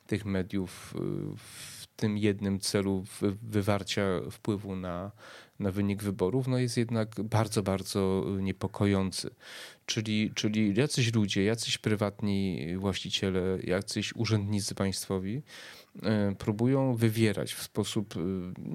tych 0.07 0.25
mediów 0.25 0.95
w 1.37 1.72
tym 1.97 2.19
jednym 2.19 2.61
celu 2.61 3.05
wywarcia 3.43 4.03
wpływu 4.31 4.77
na, 4.77 5.13
na 5.59 5.71
wynik 5.71 6.03
wyborów, 6.03 6.49
no 6.49 6.59
jest 6.59 6.77
jednak 6.77 7.09
bardzo, 7.25 7.63
bardzo 7.63 8.25
niepokojący. 8.41 9.31
Czyli, 9.87 10.33
czyli 10.35 10.75
jacyś 10.75 11.15
ludzie, 11.15 11.45
jacyś 11.45 11.79
prywatni 11.79 12.67
właściciele, 12.77 13.59
jacyś 13.63 14.17
urzędnicy 14.17 14.75
państwowi, 14.75 15.43
E, 16.03 16.35
próbują 16.39 16.95
wywierać 16.95 17.55
w 17.55 17.63
sposób 17.63 18.15
e, 18.17 18.21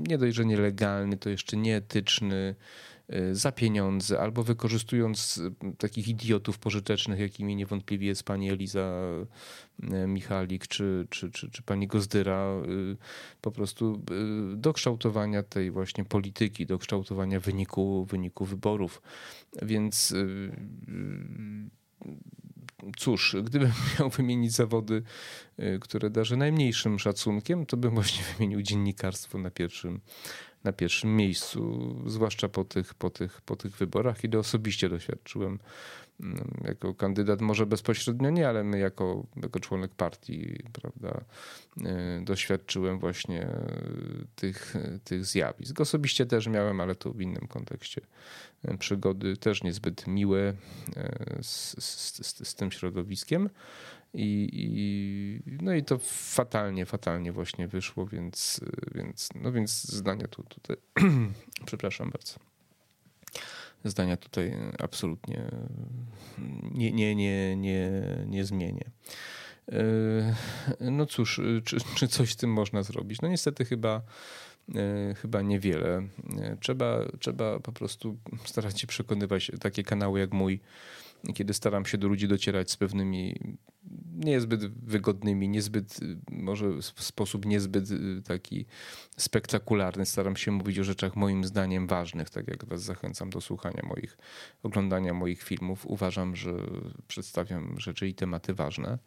nie 0.10 0.18
dość, 0.18 0.36
że 0.36 0.46
nielegalny, 0.46 1.18
to 1.18 1.30
jeszcze 1.30 1.58
nieetyczny, 1.58 2.56
za 3.32 3.52
pieniądze, 3.52 4.20
albo 4.20 4.44
wykorzystując 4.44 5.42
takich 5.78 6.08
idiotów 6.08 6.60
pożytecznych, 6.60 7.20
jakimi 7.20 7.56
niewątpliwie 7.56 8.08
jest 8.08 8.24
pani 8.24 8.50
Eliza 8.50 9.02
Michalik 10.08 10.68
czy, 10.68 11.08
czy, 11.10 11.32
czy, 11.32 11.52
czy 11.52 11.64
pani 11.64 11.88
Gozdyra, 11.88 12.54
po 13.42 13.52
prostu 13.52 14.02
do 14.56 14.74
kształtowania 14.74 15.44
tej 15.44 15.72
właśnie 15.72 16.06
polityki, 16.06 16.66
do 16.66 16.78
kształtowania 16.78 17.40
wyniku, 17.40 18.06
wyniku 18.06 18.46
wyborów. 18.46 19.02
Więc 19.62 20.14
cóż, 22.98 23.36
gdybym 23.44 23.72
miał 24.00 24.10
wymienić 24.10 24.52
zawody, 24.52 25.04
y, 25.60 25.80
które 25.82 26.10
darzę 26.10 26.38
najmniejszym 26.38 27.00
szacunkiem, 27.00 27.66
to 27.66 27.78
bym 27.78 27.94
właśnie 27.94 28.24
wymienił 28.34 28.62
dziennikarstwo 28.62 29.38
na 29.38 29.52
pierwszym, 29.52 30.02
na 30.64 30.72
pierwszym 30.72 31.16
miejscu, 31.16 31.96
zwłaszcza 32.06 32.50
po 32.50 32.64
tych, 32.64 32.94
po, 32.94 33.10
tych, 33.10 33.42
po 33.42 33.56
tych 33.56 33.78
wyborach, 33.78 34.20
kiedy 34.20 34.40
osobiście 34.40 34.90
doświadczyłem 34.90 35.60
jako 36.64 36.94
kandydat, 36.94 37.42
może 37.42 37.66
bezpośrednio 37.66 38.30
nie, 38.30 38.50
ale 38.50 38.64
my 38.64 38.80
jako, 38.80 39.28
jako 39.44 39.60
członek 39.60 39.92
partii, 39.92 40.64
prawda, 40.74 41.22
y, 41.78 42.26
doświadczyłem 42.26 43.00
właśnie 43.00 43.48
tych, 44.36 44.76
tych 45.04 45.26
zjawisk. 45.26 45.82
Osobiście 45.82 46.26
też 46.26 46.48
miałem, 46.48 46.82
ale 46.82 46.96
to 46.96 47.12
w 47.12 47.22
innym 47.22 47.48
kontekście 47.48 48.02
y, 48.72 48.78
przygody, 48.78 49.38
też 49.38 49.64
niezbyt 49.64 50.08
miłe 50.08 50.40
y, 50.50 50.56
z, 51.44 51.84
z, 51.84 52.48
z 52.48 52.56
tym 52.56 52.72
środowiskiem. 52.72 53.50
I, 54.14 54.50
i, 54.54 55.58
no 55.62 55.74
i 55.74 55.84
to 55.84 55.98
fatalnie, 56.34 56.86
fatalnie 56.86 57.32
właśnie 57.32 57.68
wyszło, 57.68 58.06
więc, 58.06 58.62
więc, 58.96 59.30
no 59.36 59.52
więc 59.52 59.84
zdania 59.84 60.28
tu, 60.28 60.44
tutaj, 60.44 60.78
przepraszam 61.66 62.10
bardzo. 62.10 62.57
Zdania 63.90 64.18
tutaj 64.18 64.54
absolutnie 64.80 65.52
nie, 66.72 66.92
nie, 66.92 67.16
nie, 67.16 67.56
nie, 67.56 67.92
nie 68.26 68.46
zmienię. 68.46 68.92
No 70.80 71.06
cóż, 71.06 71.42
czy, 71.66 71.78
czy 71.96 72.08
coś 72.08 72.34
z 72.34 72.36
tym 72.36 72.54
można 72.54 72.84
zrobić? 72.84 73.22
No 73.22 73.28
niestety 73.28 73.66
chyba, 73.66 74.02
chyba 75.22 75.42
niewiele. 75.42 76.08
Trzeba, 76.60 77.00
trzeba 77.20 77.60
po 77.60 77.72
prostu 77.72 78.18
starać 78.46 78.82
się 78.82 78.88
przekonywać 78.88 79.52
takie 79.60 79.84
kanały 79.84 80.20
jak 80.20 80.34
mój, 80.34 80.60
kiedy 81.34 81.54
staram 81.54 81.86
się 81.86 81.98
do 81.98 82.08
ludzi 82.08 82.28
docierać 82.28 82.72
z 82.72 82.78
pewnymi 82.78 83.40
niezbyt 84.18 84.68
wygodnymi, 84.68 85.50
niezbyt, 85.50 86.00
może 86.32 86.72
w 86.82 87.04
sposób 87.04 87.46
niezbyt 87.46 87.92
y, 87.92 88.22
taki 88.22 88.66
spektakularny. 89.18 90.06
Staram 90.06 90.36
się 90.36 90.52
mówić 90.52 90.80
o 90.80 90.84
rzeczach 90.84 91.16
moim 91.16 91.44
zdaniem 91.44 91.88
ważnych, 91.88 92.30
tak 92.30 92.48
jak 92.48 92.66
was 92.66 92.82
zachęcam 92.84 93.30
do 93.30 93.42
słuchania 93.42 93.84
moich, 93.88 94.18
oglądania 94.64 95.14
moich 95.14 95.44
filmów. 95.44 95.86
Uważam, 95.86 96.36
że 96.36 96.54
przedstawiam 97.08 97.80
rzeczy 97.80 98.08
i 98.08 98.14
tematy 98.14 98.54
ważne. 98.54 98.98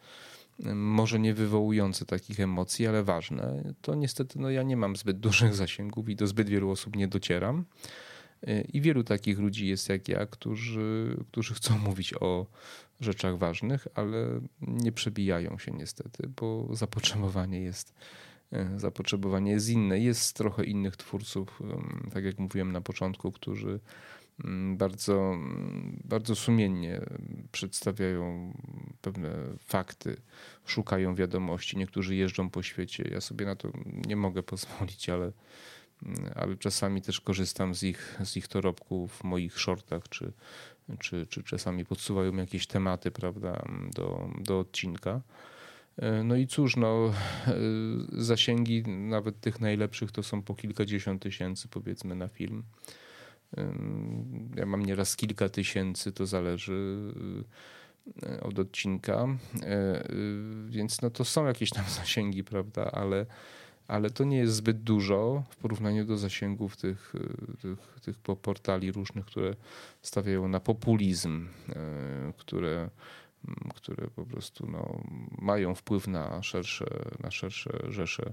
Może 0.75 1.19
nie 1.19 1.35
wywołujące 1.35 2.07
takich 2.07 2.41
emocji, 2.41 2.87
ale 2.87 3.03
ważne. 3.03 3.75
To 3.83 3.95
niestety 3.95 4.39
no, 4.39 4.51
ja 4.51 4.63
nie 4.63 4.77
mam 4.77 4.97
zbyt 4.97 5.21
dużych 5.21 5.55
zasięgów 5.55 6.09
i 6.09 6.17
do 6.17 6.27
zbyt 6.27 6.49
wielu 6.49 6.71
osób 6.71 6.97
nie 6.97 7.09
docieram. 7.09 7.65
I 8.73 8.81
wielu 8.81 9.05
takich 9.05 9.39
ludzi 9.39 9.67
jest 9.67 9.89
jak 9.89 10.09
ja, 10.09 10.27
którzy, 10.27 11.17
którzy 11.31 11.55
chcą 11.55 11.79
mówić 11.89 12.15
o 12.21 12.47
rzeczach 13.01 13.39
ważnych, 13.39 13.89
ale 13.95 14.41
nie 14.61 14.93
przebijają 14.93 15.59
się 15.59 15.73
niestety, 15.73 16.29
bo 16.37 16.69
zapotrzebowanie 16.73 17.61
jest, 17.61 17.95
e, 18.53 18.79
zapotrzebowanie 18.79 19.53
jest 19.53 19.69
inne. 19.69 19.99
Jest 19.99 20.37
trochę 20.37 20.65
innych 20.65 20.97
twórców, 20.97 21.63
tak 22.13 22.25
jak 22.25 22.39
mówiłem 22.39 22.73
na 22.73 22.81
początku, 22.81 23.33
którzy 23.33 23.81
mm, 24.45 24.77
bardzo, 24.77 25.37
bardzo 26.05 26.37
sumiennie 26.37 27.01
przedstawiają 27.53 28.55
pewne 29.01 29.31
fakty, 29.59 30.17
szukają 30.67 31.15
wiadomości. 31.15 31.79
Niektórzy 31.79 32.17
jeżdżą 32.17 32.51
po 32.51 32.63
świecie. 32.63 33.09
Ja 33.11 33.21
sobie 33.21 33.47
na 33.47 33.57
to 33.57 33.73
nie 34.07 34.17
mogę 34.17 34.43
pozwolić, 34.43 35.09
ale 35.09 35.33
ale 36.35 36.57
czasami 36.57 37.03
też 37.03 37.21
korzystam 37.21 37.75
z 37.75 37.83
ich, 37.83 38.19
z 38.25 38.37
ich 38.37 38.49
dorobków 38.49 39.13
w 39.13 39.25
moich 39.25 39.59
shortach, 39.61 40.09
czy, 40.09 40.33
czy, 40.99 41.27
czy 41.27 41.43
czasami 41.43 41.85
podsuwają 41.85 42.37
jakieś 42.37 42.67
tematy, 42.67 43.11
prawda, 43.11 43.65
do, 43.95 44.31
do 44.41 44.59
odcinka. 44.59 45.21
No 46.25 46.37
i 46.37 46.47
cóż, 46.47 46.77
no, 46.77 47.13
zasięgi 48.13 48.83
nawet 48.89 49.41
tych 49.41 49.61
najlepszych 49.61 50.13
to 50.13 50.23
są 50.23 50.43
po 50.43 50.55
kilkadziesiąt 50.55 51.23
tysięcy, 51.23 51.69
powiedzmy, 51.69 52.15
na 52.15 52.29
film. 52.29 52.63
Ja 54.57 54.67
mam 54.67 54.85
nieraz 54.85 55.17
kilka 55.17 55.49
tysięcy, 55.49 56.13
to 56.13 56.27
zależy 56.27 56.99
e, 58.23 58.41
od 58.41 58.59
odcinka, 58.59 59.27
e, 59.63 60.05
więc 60.69 61.03
no 61.03 61.11
to 61.11 61.25
są 61.25 61.47
jakieś 61.47 61.71
tam 61.71 61.85
zasięgi, 62.01 62.45
prawda, 62.45 62.91
ale, 62.93 63.27
ale 63.91 64.11
to 64.11 64.25
nie 64.25 64.37
jest 64.37 64.55
zbyt 64.55 64.83
dużo 64.83 65.43
w 65.51 65.57
porównaniu 65.57 66.05
do 66.05 66.17
zasięgów 66.17 66.77
tych, 66.77 67.13
e, 67.15 67.57
tych, 67.57 68.01
tych 68.01 68.19
portali 68.19 68.93
różnych, 68.93 69.27
które 69.27 69.57
stawiają 70.03 70.49
na 70.49 70.61
populizm, 70.61 71.49
które, 72.37 72.91
które 73.75 74.09
po 74.09 74.27
prostu 74.27 74.67
no, 74.67 75.01
mają 75.39 75.75
wpływ 75.75 76.09
na 76.09 76.43
szersze, 76.43 76.87
na 77.23 77.31
szersze 77.31 77.71
rzesze 77.89 78.33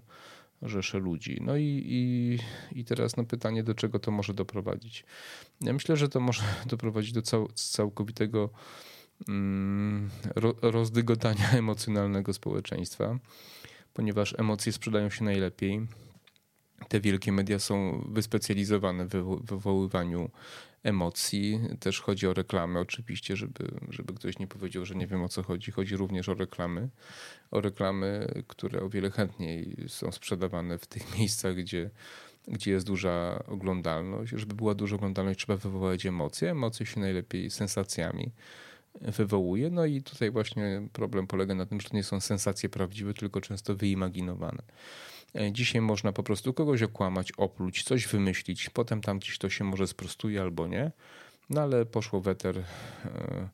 rzesze 0.62 1.00
ludzi. 1.00 1.38
No 1.42 1.58
i, 1.58 1.84
i, 1.86 2.40
i 2.80 2.86
teraz 2.86 3.18
no 3.18 3.24
pytanie, 3.24 3.64
do 3.64 3.74
czego 3.74 4.00
to 4.00 4.12
może 4.12 4.34
doprowadzić? 4.34 5.06
Ja 5.62 5.74
myślę, 5.74 5.98
że 5.98 6.10
to 6.10 6.20
może 6.20 6.44
doprowadzić 6.66 7.12
do 7.12 7.22
cał, 7.22 7.48
całkowitego 7.48 8.50
mm, 9.28 10.10
ro, 10.36 10.56
rozdygotania 10.62 11.50
emocjonalnego 11.64 12.34
społeczeństwa, 12.34 13.18
ponieważ 13.98 14.36
emocje 14.38 14.74
sprzedają 14.74 15.10
się 15.10 15.24
najlepiej. 15.24 15.88
Te 16.90 17.00
wielkie 17.00 17.32
media 17.32 17.60
są 17.60 18.06
wyspecjalizowane 18.12 19.06
w 19.06 19.40
wywoływaniu 19.44 20.30
emocji. 20.84 21.60
Też 21.80 22.02
chodzi 22.02 22.28
o 22.28 22.34
reklamy, 22.34 22.80
oczywiście, 22.80 23.36
żeby, 23.36 23.72
żeby 23.90 24.14
ktoś 24.14 24.40
nie 24.40 24.48
powiedział, 24.48 24.86
że 24.86 24.96
nie 24.96 25.08
wiem 25.08 25.24
o 25.24 25.30
co 25.30 25.44
chodzi. 25.44 25.72
Chodzi 25.72 25.96
również 25.96 26.30
o 26.30 26.34
reklamy. 26.34 26.90
O 27.52 27.62
reklamy, 27.62 28.34
które 28.48 28.82
o 28.82 28.90
wiele 28.90 29.12
chętniej 29.12 29.76
są 29.88 30.12
sprzedawane 30.12 30.78
w 30.78 30.88
tych 30.88 31.04
miejscach, 31.18 31.56
gdzie, 31.56 31.90
gdzie 32.48 32.72
jest 32.72 32.86
duża 32.86 33.44
oglądalność. 33.48 34.32
Żeby 34.36 34.56
była 34.56 34.76
duża 34.76 34.96
oglądalność, 34.96 35.40
trzeba 35.40 35.58
wywołać 35.58 36.06
emocje. 36.06 36.52
Emocje 36.52 36.86
się 36.86 37.00
najlepiej 37.00 37.50
sensacjami 37.50 38.32
wywołuje. 39.02 39.70
No 39.70 39.86
i 39.86 40.02
tutaj 40.02 40.32
właśnie 40.32 40.88
problem 40.94 41.28
polega 41.28 41.56
na 41.56 41.66
tym, 41.66 41.82
że 41.82 41.90
to 41.90 41.96
nie 41.96 42.04
są 42.04 42.20
sensacje 42.20 42.70
prawdziwe, 42.70 43.14
tylko 43.14 43.42
często 43.42 43.76
wyimaginowane. 43.76 44.64
E, 45.36 45.52
dzisiaj 45.52 45.82
można 45.82 46.12
po 46.12 46.24
prostu 46.24 46.54
kogoś 46.54 46.82
okłamać, 46.82 47.32
opluć, 47.32 47.84
coś 47.84 48.08
wymyślić, 48.08 48.70
potem 48.70 49.02
tam 49.02 49.20
gdzieś 49.20 49.38
to 49.38 49.50
się 49.50 49.64
może 49.64 49.88
sprostuje 49.88 50.42
albo 50.42 50.68
nie, 50.68 50.92
no 51.50 51.62
ale 51.62 51.86
poszło 51.86 52.22
weter. 52.22 52.58
E, 52.58 53.50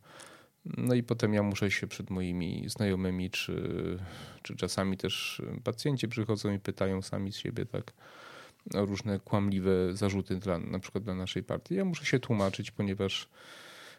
no 0.66 0.94
i 0.94 1.04
potem 1.04 1.34
ja 1.34 1.44
muszę 1.44 1.72
się 1.72 1.88
przed 1.88 2.10
moimi 2.10 2.64
znajomymi, 2.68 3.30
czy, 3.30 4.00
czy 4.42 4.56
czasami 4.56 4.98
też 4.98 5.42
pacjenci 5.64 6.08
przychodzą 6.08 6.54
i 6.54 6.60
pytają 6.60 7.02
sami 7.02 7.32
z 7.32 7.38
siebie 7.38 7.66
tak 7.66 7.94
różne 8.74 9.20
kłamliwe 9.20 9.96
zarzuty 9.96 10.36
dla, 10.36 10.60
na 10.60 10.80
przykład 10.80 11.04
dla 11.04 11.16
naszej 11.16 11.44
partii. 11.44 11.76
Ja 11.76 11.86
muszę 11.86 12.06
się 12.06 12.20
tłumaczyć, 12.20 12.72
ponieważ 12.72 13.30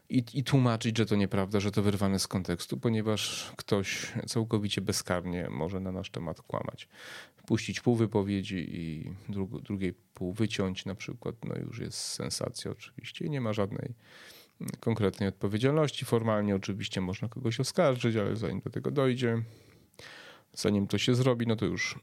i, 0.08 0.24
i 0.34 0.44
tłumaczyć, 0.44 0.98
że 0.98 1.06
to 1.06 1.16
nieprawda, 1.16 1.60
że 1.60 1.70
to 1.70 1.82
wyrwane 1.82 2.18
z 2.18 2.28
kontekstu, 2.28 2.76
ponieważ 2.78 3.52
ktoś 3.56 4.12
całkowicie 4.26 4.80
bezkarnie 4.80 5.48
może 5.50 5.80
na 5.80 5.92
nasz 5.92 6.10
temat 6.10 6.42
kłamać. 6.42 6.88
Puścić 7.46 7.80
pół 7.80 7.96
wypowiedzi 7.96 8.66
i 8.68 9.12
dru, 9.28 9.46
drugiej 9.46 9.94
pół 10.14 10.32
wyciąć 10.32 10.84
na 10.84 10.94
przykład, 10.94 11.34
no 11.44 11.56
już 11.56 11.78
jest 11.78 11.98
sensacja 11.98 12.70
oczywiście 12.70 13.26
i 13.26 13.30
nie 13.30 13.40
ma 13.40 13.52
żadnej 13.52 13.94
konkretnej 14.80 15.28
odpowiedzialności. 15.28 16.04
Formalnie 16.04 16.56
oczywiście 16.56 17.00
można 17.00 17.28
kogoś 17.28 17.60
oskarżyć, 17.60 18.16
ale 18.16 18.36
zanim 18.36 18.60
do 18.60 18.70
tego 18.70 18.90
dojdzie, 18.90 19.42
zanim 20.52 20.86
to 20.86 20.98
się 20.98 21.14
zrobi, 21.14 21.46
no 21.46 21.56
to 21.56 21.66
już, 21.66 21.98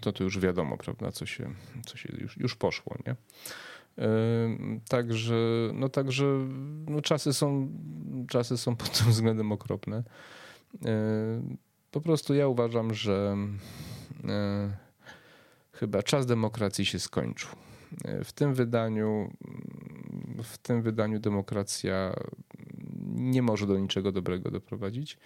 to, 0.00 0.12
to 0.12 0.24
już 0.24 0.38
wiadomo, 0.38 0.76
prawda, 0.76 1.12
co 1.12 1.26
się, 1.26 1.54
co 1.86 1.96
się 1.96 2.08
już, 2.20 2.36
już 2.36 2.56
poszło, 2.56 2.96
nie? 3.06 3.16
Także, 4.88 5.70
no 5.74 5.88
także 5.88 6.24
no 6.88 7.00
czasy, 7.00 7.32
są, 7.32 7.68
czasy 8.28 8.58
są 8.58 8.76
pod 8.82 8.98
tym 8.98 9.10
względem 9.10 9.52
okropne. 9.52 10.02
Po 11.90 12.00
prostu 12.00 12.34
ja 12.34 12.48
uważam, 12.48 12.94
że 12.94 13.36
chyba 15.72 16.02
czas 16.02 16.26
demokracji 16.26 16.86
się 16.86 16.98
skończył. 16.98 17.50
W 18.24 18.32
tym 18.32 18.54
wydaniu, 18.54 19.30
w 20.42 20.58
tym 20.58 20.82
wydaniu 20.82 21.20
demokracja 21.20 22.14
nie 23.14 23.42
może 23.42 23.66
do 23.66 23.78
niczego 23.78 24.12
dobrego 24.12 24.50
doprowadzić. 24.50 25.18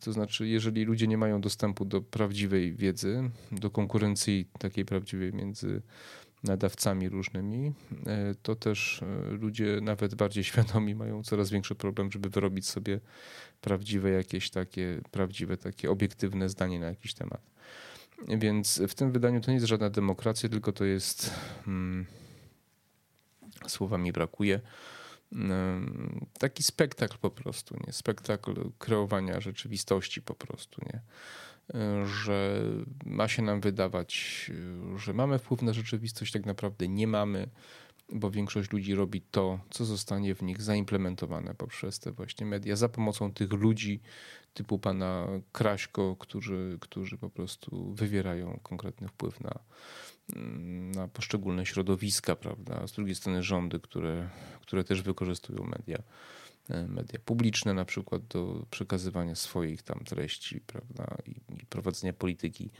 To 0.00 0.12
znaczy, 0.12 0.46
jeżeli 0.46 0.84
ludzie 0.84 1.06
nie 1.06 1.18
mają 1.18 1.40
dostępu 1.40 1.84
do 1.84 2.02
prawdziwej 2.02 2.74
wiedzy, 2.74 3.30
do 3.52 3.70
konkurencji 3.70 4.48
takiej 4.58 4.84
prawdziwej 4.84 5.32
między 5.32 5.82
nadawcami 6.44 7.08
różnymi, 7.08 7.72
e, 8.06 8.34
to 8.42 8.56
też 8.56 9.02
e, 9.02 9.30
ludzie 9.30 9.78
nawet 9.82 10.14
bardziej 10.14 10.44
świadomi 10.50 10.94
mają 10.94 11.22
coraz 11.22 11.50
większy 11.50 11.74
problem, 11.74 12.12
żeby 12.12 12.30
wyrobić 12.30 12.68
sobie 12.68 13.00
prawdziwe 13.60 14.10
jakieś 14.10 14.50
takie, 14.50 15.00
prawdziwe 15.10 15.56
takie 15.56 15.90
obiektywne 15.90 16.48
zdanie 16.48 16.80
na 16.80 16.86
jakiś 16.86 17.14
temat. 17.14 17.40
Więc 18.28 18.82
w 18.88 18.94
tym 18.94 19.12
wydaniu 19.12 19.40
to 19.40 19.50
nie 19.50 19.54
jest 19.54 19.66
żadna 19.66 19.90
demokracja, 19.90 20.48
tylko 20.48 20.72
to 20.72 20.84
jest 20.84 21.34
hmm, 21.64 22.06
słowa 23.66 23.98
mi 23.98 24.12
brakuje. 24.12 24.60
Hmm, 25.32 26.26
taki 26.38 26.62
spektakl 26.62 27.18
po 27.18 27.30
prostu, 27.30 27.76
nie? 27.86 27.92
Spektakl 27.92 28.70
kreowania 28.78 29.40
rzeczywistości 29.40 30.22
po 30.22 30.34
prostu, 30.34 30.82
nie? 30.92 31.00
Że 32.04 32.62
ma 33.04 33.28
się 33.28 33.42
nam 33.42 33.60
wydawać, 33.60 34.50
że 34.96 35.12
mamy 35.12 35.38
wpływ 35.38 35.62
na 35.62 35.72
rzeczywistość, 35.72 36.32
tak 36.32 36.46
naprawdę 36.46 36.88
nie 36.88 37.06
mamy, 37.06 37.48
bo 38.12 38.30
większość 38.30 38.72
ludzi 38.72 38.94
robi 38.94 39.20
to, 39.20 39.60
co 39.70 39.84
zostanie 39.84 40.34
w 40.34 40.42
nich 40.42 40.62
zaimplementowane 40.62 41.54
poprzez 41.54 41.98
te 41.98 42.12
właśnie 42.12 42.46
media, 42.46 42.76
za 42.76 42.88
pomocą 42.88 43.32
tych 43.32 43.52
ludzi 43.52 44.00
typu 44.54 44.78
pana 44.78 45.26
Kraśko, 45.52 46.16
którzy, 46.16 46.78
którzy 46.80 47.18
po 47.18 47.30
prostu 47.30 47.94
wywierają 47.94 48.60
konkretny 48.62 49.08
wpływ 49.08 49.40
na, 49.40 49.58
na 50.94 51.08
poszczególne 51.08 51.66
środowiska, 51.66 52.36
prawda? 52.36 52.86
Z 52.86 52.92
drugiej 52.92 53.14
strony 53.14 53.42
rządy, 53.42 53.80
które, 53.80 54.30
które 54.60 54.84
też 54.84 55.02
wykorzystują 55.02 55.64
media 55.64 56.02
media 56.68 57.18
publiczne, 57.24 57.74
na 57.74 57.84
przykład 57.84 58.26
do 58.26 58.66
przekazywania 58.70 59.34
swoich 59.34 59.82
tam 59.82 60.04
treści, 60.04 60.60
prawda, 60.60 61.16
i, 61.26 61.66
prowadzenia 61.66 62.12
polityki, 62.12 62.70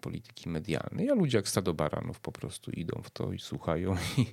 polityki 0.00 0.48
medialnej. 0.48 1.10
A 1.10 1.14
ludzie 1.14 1.38
jak 1.38 1.48
stado 1.48 1.74
baranów 1.74 2.20
po 2.20 2.32
prostu 2.32 2.70
idą 2.70 3.02
w 3.02 3.10
to 3.10 3.32
i 3.32 3.38
słuchają 3.38 3.96
i, 4.18 4.26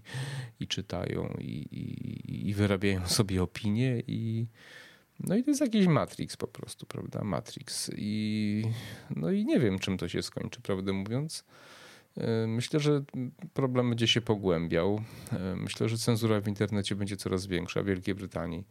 i 0.60 0.68
czytają 0.68 1.36
i, 1.40 1.68
i, 1.72 2.50
i 2.50 2.54
wyrabiają 2.54 3.08
sobie 3.08 3.44
opinie 3.44 4.04
i 4.08 4.48
no 5.20 5.36
i 5.36 5.44
to 5.44 5.52
jest 5.52 5.62
jakiś 5.62 5.88
Matrix 5.88 6.38
po 6.38 6.48
prostu, 6.48 6.86
prawda? 6.86 7.24
Matrix. 7.24 7.92
I 7.98 8.64
no 9.16 9.32
i 9.32 9.46
nie 9.46 9.60
wiem, 9.60 9.80
czym 9.80 9.98
to 9.98 10.08
się 10.08 10.24
skończy, 10.24 10.62
prawdę 10.62 10.94
mówiąc. 10.94 11.44
E, 12.18 12.48
myślę, 12.48 12.80
że 12.80 13.04
problem 13.54 13.90
będzie 13.90 14.08
się 14.08 14.22
pogłębiał. 14.22 15.02
E, 15.32 15.56
myślę, 15.56 15.90
że 15.90 15.98
cenzura 15.98 16.42
w 16.42 16.48
internecie 16.48 16.96
będzie 16.96 17.18
coraz 17.18 17.46
większa. 17.46 17.84
W 17.84 17.86
Wielkiej 17.86 18.16
Brytanii 18.16 18.68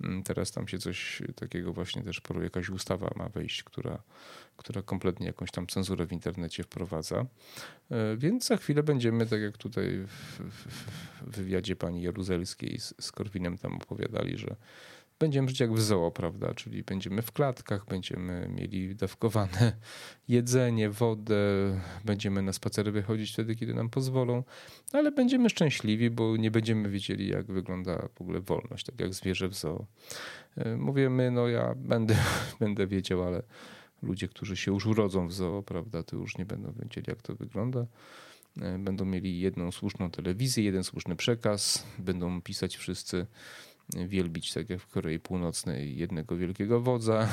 mm, 0.00 0.22
teraz 0.22 0.52
tam 0.52 0.68
się 0.68 0.78
coś 0.78 1.22
takiego 1.34 1.72
właśnie 1.72 2.02
też 2.02 2.20
poruje. 2.20 2.44
Jakaś 2.44 2.68
ustawa 2.68 3.10
ma 3.16 3.28
wejść, 3.28 3.62
która, 3.62 4.02
która 4.56 4.82
kompletnie 4.82 5.26
jakąś 5.26 5.50
tam 5.50 5.66
cenzurę 5.66 6.06
w 6.06 6.12
internecie 6.12 6.62
wprowadza. 6.62 7.26
E, 7.90 8.16
więc 8.16 8.46
za 8.46 8.56
chwilę 8.56 8.82
będziemy, 8.82 9.26
tak 9.26 9.40
jak 9.40 9.56
tutaj 9.56 10.06
w, 10.06 10.40
w 10.40 11.36
wywiadzie 11.36 11.76
pani 11.76 12.02
Jaruzelskiej 12.02 12.80
z, 12.80 12.94
z 13.00 13.12
Korwinem 13.12 13.58
tam 13.58 13.76
opowiadali, 13.76 14.38
że 14.38 14.56
będziemy 15.18 15.48
żyć 15.48 15.60
jak 15.60 15.72
w 15.72 15.80
zoo, 15.80 16.10
prawda? 16.10 16.54
Czyli 16.54 16.82
będziemy 16.82 17.22
w 17.22 17.32
klatkach, 17.32 17.86
będziemy 17.86 18.48
mieli 18.48 18.94
dawkowane 18.94 19.72
jedzenie, 20.28 20.90
wodę, 20.90 21.36
będziemy 22.04 22.42
na 22.42 22.52
spacery 22.52 22.92
wychodzić 22.92 23.32
wtedy, 23.32 23.56
kiedy 23.56 23.74
nam 23.74 23.88
pozwolą, 23.90 24.42
ale 24.92 25.12
będziemy 25.12 25.50
szczęśliwi, 25.50 26.10
bo 26.10 26.36
nie 26.36 26.50
będziemy 26.50 26.90
wiedzieli, 26.90 27.28
jak 27.28 27.46
wygląda 27.46 28.08
w 28.14 28.20
ogóle 28.20 28.40
wolność, 28.40 28.86
tak 28.86 29.00
jak 29.00 29.14
zwierzę 29.14 29.48
w 29.48 29.54
zoo. 29.54 29.86
E, 30.56 30.76
mówię 30.76 31.10
my, 31.10 31.30
no 31.30 31.48
ja 31.48 31.74
będę, 31.76 32.16
będę 32.60 32.86
wiedział, 32.86 33.22
ale 33.22 33.42
ludzie, 34.02 34.28
którzy 34.28 34.56
się 34.56 34.72
już 34.72 34.86
urodzą 34.86 35.28
w 35.28 35.32
zoo, 35.32 35.62
prawda, 35.62 36.02
to 36.02 36.16
już 36.16 36.38
nie 36.38 36.46
będą 36.46 36.72
wiedzieli, 36.72 37.06
jak 37.08 37.22
to 37.22 37.34
wygląda 37.34 37.86
e, 38.60 38.78
będą 38.78 39.04
mieli 39.04 39.40
jedną 39.40 39.72
słuszną 39.72 40.10
telewizję, 40.10 40.64
jeden 40.64 40.84
słuszny 40.84 41.16
przekaz, 41.16 41.86
będą 41.98 42.42
pisać 42.42 42.76
wszyscy 42.76 43.26
wielbić, 43.96 44.52
tak 44.52 44.70
jak 44.70 44.80
w 44.80 44.86
Korei 44.86 45.18
Północnej, 45.18 45.98
jednego 45.98 46.36
wielkiego 46.36 46.80
wodza. 46.80 47.28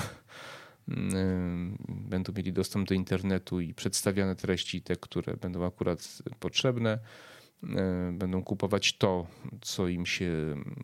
będą 1.88 2.34
mieli 2.34 2.54
dostęp 2.54 2.88
do 2.88 2.96
internetu 2.96 3.62
i 3.62 3.74
przedstawiane 3.74 4.36
treści, 4.36 4.82
te, 4.82 4.96
które 4.96 5.38
będą 5.38 5.66
akurat 5.66 6.18
potrzebne. 6.40 7.00
Będą 8.12 8.44
kupować 8.44 8.98
to, 8.98 9.28
co 9.62 9.88
im 9.88 10.06
się 10.06 10.32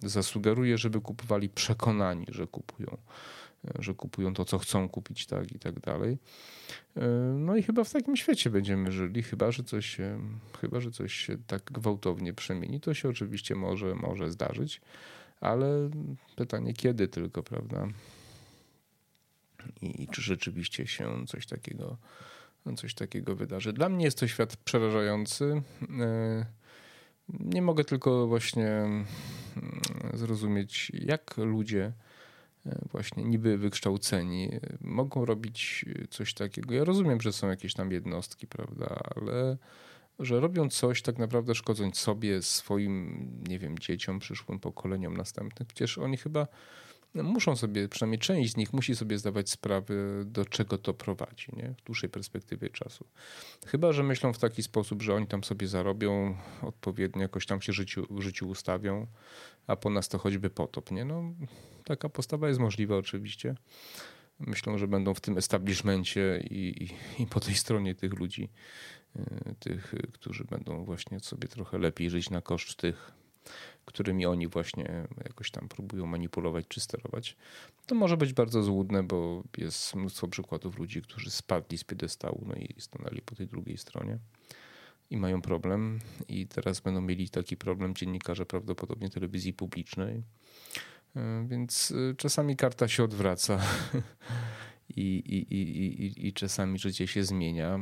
zasugeruje, 0.04 0.78
żeby 0.78 1.02
kupowali 1.02 1.50
przekonani, 1.50 2.26
że 2.30 2.48
kupują 2.48 2.98
że 3.80 3.94
kupują 3.94 4.34
to, 4.34 4.46
co 4.46 4.58
chcą 4.60 4.90
kupić, 4.90 5.26
tak 5.26 5.52
i 5.52 5.60
tak 5.60 5.80
dalej. 5.80 6.18
No 7.36 7.56
i 7.56 7.64
chyba 7.64 7.84
w 7.84 7.92
takim 7.92 8.18
świecie 8.18 8.50
będziemy 8.50 8.92
żyli, 8.92 9.24
chyba 9.24 9.52
że 9.52 9.64
coś 9.64 9.86
się, 9.86 10.20
chyba, 10.62 10.80
że 10.80 10.92
coś 10.92 11.14
się 11.14 11.38
tak 11.48 11.64
gwałtownie 11.64 12.34
przemieni. 12.34 12.80
To 12.80 12.94
się 12.94 13.10
oczywiście 13.10 13.56
może, 13.56 13.96
może 13.96 14.32
zdarzyć, 14.32 14.82
ale 15.42 15.90
pytanie 16.36 16.74
kiedy 16.74 17.08
tylko, 17.08 17.44
prawda? 17.44 17.88
I, 19.82 20.04
i 20.04 20.08
czy 20.08 20.22
rzeczywiście 20.22 20.88
się 20.88 21.28
coś 21.28 21.46
takiego, 21.46 21.98
coś 22.78 22.94
takiego 22.94 23.36
wydarzy. 23.36 23.74
Dla 23.74 23.90
mnie 23.90 24.06
jest 24.06 24.20
to 24.20 24.28
świat 24.28 24.58
przerażający. 24.58 25.62
E, 26.00 26.46
nie 27.30 27.62
mogę 27.62 27.84
tylko 27.84 28.28
właśnie 28.28 28.68
mm, 28.68 29.06
zrozumieć, 30.14 30.92
jak 30.94 31.38
ludzie 31.38 31.94
e, 32.66 32.80
właśnie 32.92 33.24
niby 33.24 33.58
wykształceni 33.58 34.50
mogą 34.82 35.26
robić 35.26 35.86
coś 36.10 36.34
takiego. 36.34 36.74
Ja 36.74 36.84
rozumiem, 36.84 37.22
że 37.22 37.34
są 37.34 37.50
jakieś 37.50 37.74
tam 37.74 37.92
jednostki, 37.92 38.48
prawda, 38.48 39.00
ale 39.16 39.58
że 40.22 40.40
robią 40.40 40.70
coś 40.70 41.02
tak 41.02 41.18
naprawdę 41.18 41.56
szkodząc 41.56 41.98
sobie, 41.98 42.42
swoim, 42.42 43.28
nie 43.48 43.60
wiem, 43.60 43.80
dzieciom, 43.80 44.20
przyszłym 44.20 44.60
pokoleniom 44.60 45.18
następnym. 45.18 45.68
Przecież 45.68 45.98
oni 45.98 46.18
chyba 46.18 46.48
muszą 47.14 47.56
sobie, 47.56 47.90
przynajmniej 47.90 48.20
część 48.20 48.52
z 48.52 48.58
nich 48.58 48.74
musi 48.74 48.96
sobie 48.96 49.18
zdawać 49.18 49.50
sprawę, 49.50 49.96
do 50.26 50.46
czego 50.46 50.78
to 50.78 50.94
prowadzi 50.94 51.52
nie? 51.56 51.76
w 51.78 51.84
dłuższej 51.84 52.10
perspektywie 52.10 52.70
czasu. 52.70 53.08
Chyba, 53.68 53.94
że 53.94 54.04
myślą 54.04 54.34
w 54.34 54.38
taki 54.38 54.64
sposób, 54.64 55.02
że 55.02 55.16
oni 55.16 55.28
tam 55.28 55.44
sobie 55.44 55.68
zarobią 55.68 56.36
odpowiednio, 56.62 57.22
jakoś 57.22 57.46
tam 57.46 57.62
się 57.62 57.74
życiu, 57.74 58.06
życiu 58.20 58.50
ustawią, 58.50 59.08
a 59.68 59.76
po 59.76 59.90
nas 59.90 60.10
to 60.10 60.18
choćby 60.18 60.50
potop. 60.50 60.92
Nie? 60.92 61.06
No, 61.06 61.24
taka 61.86 62.10
postawa 62.10 62.48
jest 62.48 62.60
możliwa 62.60 62.98
oczywiście. 62.98 63.56
Myślą, 64.40 64.78
że 64.78 64.88
będą 64.88 65.14
w 65.14 65.22
tym 65.22 65.38
establishmencie 65.38 66.44
i, 66.50 66.84
i, 66.84 67.24
i 67.24 67.28
po 67.28 67.40
tej 67.40 67.56
stronie 67.56 67.96
tych 67.96 68.14
ludzi, 68.14 68.50
tych, 69.60 69.94
którzy 70.14 70.44
będą 70.44 70.84
właśnie 70.84 71.20
sobie 71.20 71.48
trochę 71.48 71.78
lepiej 71.78 72.10
żyć 72.10 72.30
na 72.30 72.42
koszt 72.42 72.76
tych, 72.76 73.12
którymi 73.86 74.26
oni 74.26 74.48
właśnie 74.48 75.08
jakoś 75.26 75.52
tam 75.52 75.70
próbują 75.70 76.06
manipulować 76.06 76.66
czy 76.68 76.80
sterować. 76.80 77.38
To 77.86 77.96
może 77.96 78.18
być 78.18 78.34
bardzo 78.34 78.64
złudne, 78.64 79.04
bo 79.04 79.44
jest 79.58 79.96
mnóstwo 79.96 80.28
przykładów 80.28 80.80
ludzi, 80.80 81.02
którzy 81.02 81.32
spadli 81.32 81.78
z 81.78 81.84
piedestału 81.84 82.44
no 82.48 82.56
i 82.56 82.82
stanęli 82.82 83.22
po 83.22 83.36
tej 83.36 83.48
drugiej 83.48 83.78
stronie 83.78 84.18
i 85.10 85.18
mają 85.18 85.42
problem. 85.42 86.00
I 86.28 86.48
teraz 86.48 86.80
będą 86.80 87.02
mieli 87.02 87.30
taki 87.30 87.58
problem 87.58 87.96
dziennikarze 87.96 88.46
prawdopodobnie 88.46 89.10
telewizji 89.10 89.54
publicznej. 89.54 90.24
E, 91.16 91.46
więc 91.48 91.94
czasami 92.18 92.56
karta 92.56 92.88
się 92.88 93.04
odwraca. 93.04 93.60
I, 94.96 95.02
i, 95.02 95.54
i, 95.54 96.06
i, 96.06 96.28
i 96.28 96.34
czasami 96.34 96.80
życie 96.80 97.08
się 97.08 97.24
zmienia. 97.24 97.80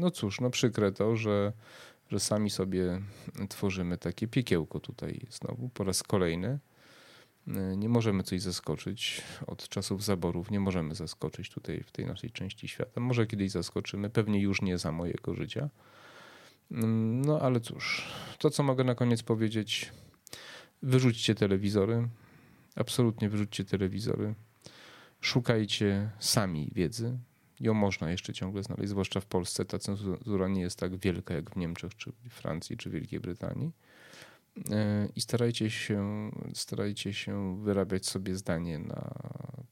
No 0.00 0.10
cóż, 0.10 0.40
no 0.40 0.50
przykre 0.50 0.92
to, 0.92 1.16
że 1.16 1.52
że 2.10 2.20
sami 2.20 2.50
sobie 2.50 3.00
tworzymy 3.48 3.98
takie 3.98 4.28
piekiełko 4.28 4.80
tutaj 4.80 5.20
znowu 5.30 5.68
po 5.68 5.84
raz 5.84 6.02
kolejny. 6.02 6.58
Nie 7.76 7.88
możemy 7.88 8.22
coś 8.22 8.42
zaskoczyć 8.42 9.22
od 9.46 9.68
czasów 9.68 10.04
zaborów, 10.04 10.50
nie 10.50 10.60
możemy 10.60 10.94
zaskoczyć 10.94 11.50
tutaj 11.50 11.82
w 11.82 11.92
tej 11.92 12.06
naszej 12.06 12.30
części 12.30 12.68
świata. 12.68 13.00
Może 13.00 13.26
kiedyś 13.26 13.50
zaskoczymy, 13.50 14.10
pewnie 14.10 14.40
już 14.40 14.62
nie 14.62 14.78
za 14.78 14.92
mojego 14.92 15.34
życia. 15.34 15.68
No 16.70 17.40
ale 17.40 17.60
cóż, 17.60 18.08
to 18.38 18.50
co 18.50 18.62
mogę 18.62 18.84
na 18.84 18.94
koniec 18.94 19.22
powiedzieć, 19.22 19.92
wyrzućcie 20.82 21.34
telewizory, 21.34 22.08
absolutnie 22.76 23.28
wyrzućcie 23.28 23.64
telewizory, 23.64 24.34
szukajcie 25.24 26.10
sami 26.18 26.70
wiedzy, 26.74 27.18
ją 27.60 27.74
można 27.74 28.10
jeszcze 28.10 28.32
ciągle 28.32 28.62
znaleźć, 28.62 28.88
zwłaszcza 28.88 29.20
w 29.20 29.26
Polsce 29.26 29.64
ta 29.64 29.78
cenzura 29.78 30.48
nie 30.48 30.60
jest 30.60 30.78
tak 30.78 30.96
wielka 30.96 31.34
jak 31.34 31.50
w 31.50 31.56
Niemczech, 31.56 31.94
czy 31.94 32.12
Francji, 32.30 32.76
czy 32.76 32.90
Wielkiej 32.90 33.20
Brytanii. 33.20 33.72
E, 34.70 35.08
I 35.16 35.20
starajcie 35.20 35.70
się, 35.70 36.30
starajcie 36.54 37.12
się 37.12 37.62
wyrabiać 37.62 38.06
sobie 38.06 38.36
zdanie 38.36 38.78
na 38.78 39.14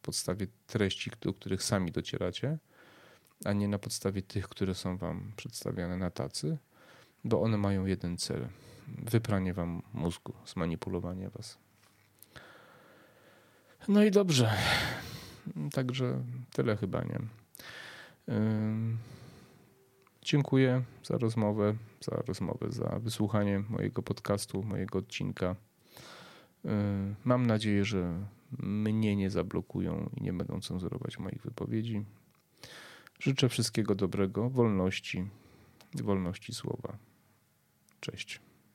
podstawie 0.03 0.47
treści, 0.67 1.11
do 1.21 1.35
których 1.35 1.63
sami 1.63 1.93
docieracie, 1.93 2.59
a 3.45 3.53
nie 3.53 3.69
na 3.69 3.79
podstawie 3.79 4.23
tych, 4.23 4.49
które 4.49 4.75
są 4.75 4.97
wam 4.97 5.33
przedstawiane 5.37 5.97
na 5.97 6.11
tacy, 6.11 6.59
bo 7.25 7.43
one 7.43 7.59
mają 7.59 7.87
jeden 7.87 8.17
cel: 8.17 8.49
wypranie 8.89 9.55
wam 9.55 9.83
mózgu, 9.93 10.33
zmanipulowanie 10.47 11.31
was. 11.31 11.59
No 13.89 14.05
i 14.05 14.11
dobrze. 14.11 14.51
Także 15.71 16.25
tyle 16.53 16.77
chyba, 16.77 17.05
nie? 17.05 17.19
Dziękuję 20.23 20.83
za 21.05 21.19
rozmowę, 21.19 21.75
za 22.01 22.23
rozmowę, 22.27 22.73
za 22.73 22.99
wysłuchanie 22.99 23.63
mojego 23.69 24.03
podcastu, 24.03 24.63
mojego 24.63 24.99
odcinka. 24.99 25.57
Mam 27.25 27.47
nadzieję, 27.47 27.85
że 27.85 28.27
mnie 28.59 29.17
nie 29.17 29.31
zablokują 29.31 30.11
i 30.17 30.23
nie 30.23 30.33
będą 30.33 30.61
cenzurować 30.61 31.19
moich 31.19 31.43
wypowiedzi. 31.43 32.05
Życzę 33.21 33.49
wszystkiego 33.49 33.95
dobrego, 33.95 34.51
wolności, 34.51 35.29
wolności 35.95 36.55
słowa. 36.55 36.97
Cześć. 38.01 38.41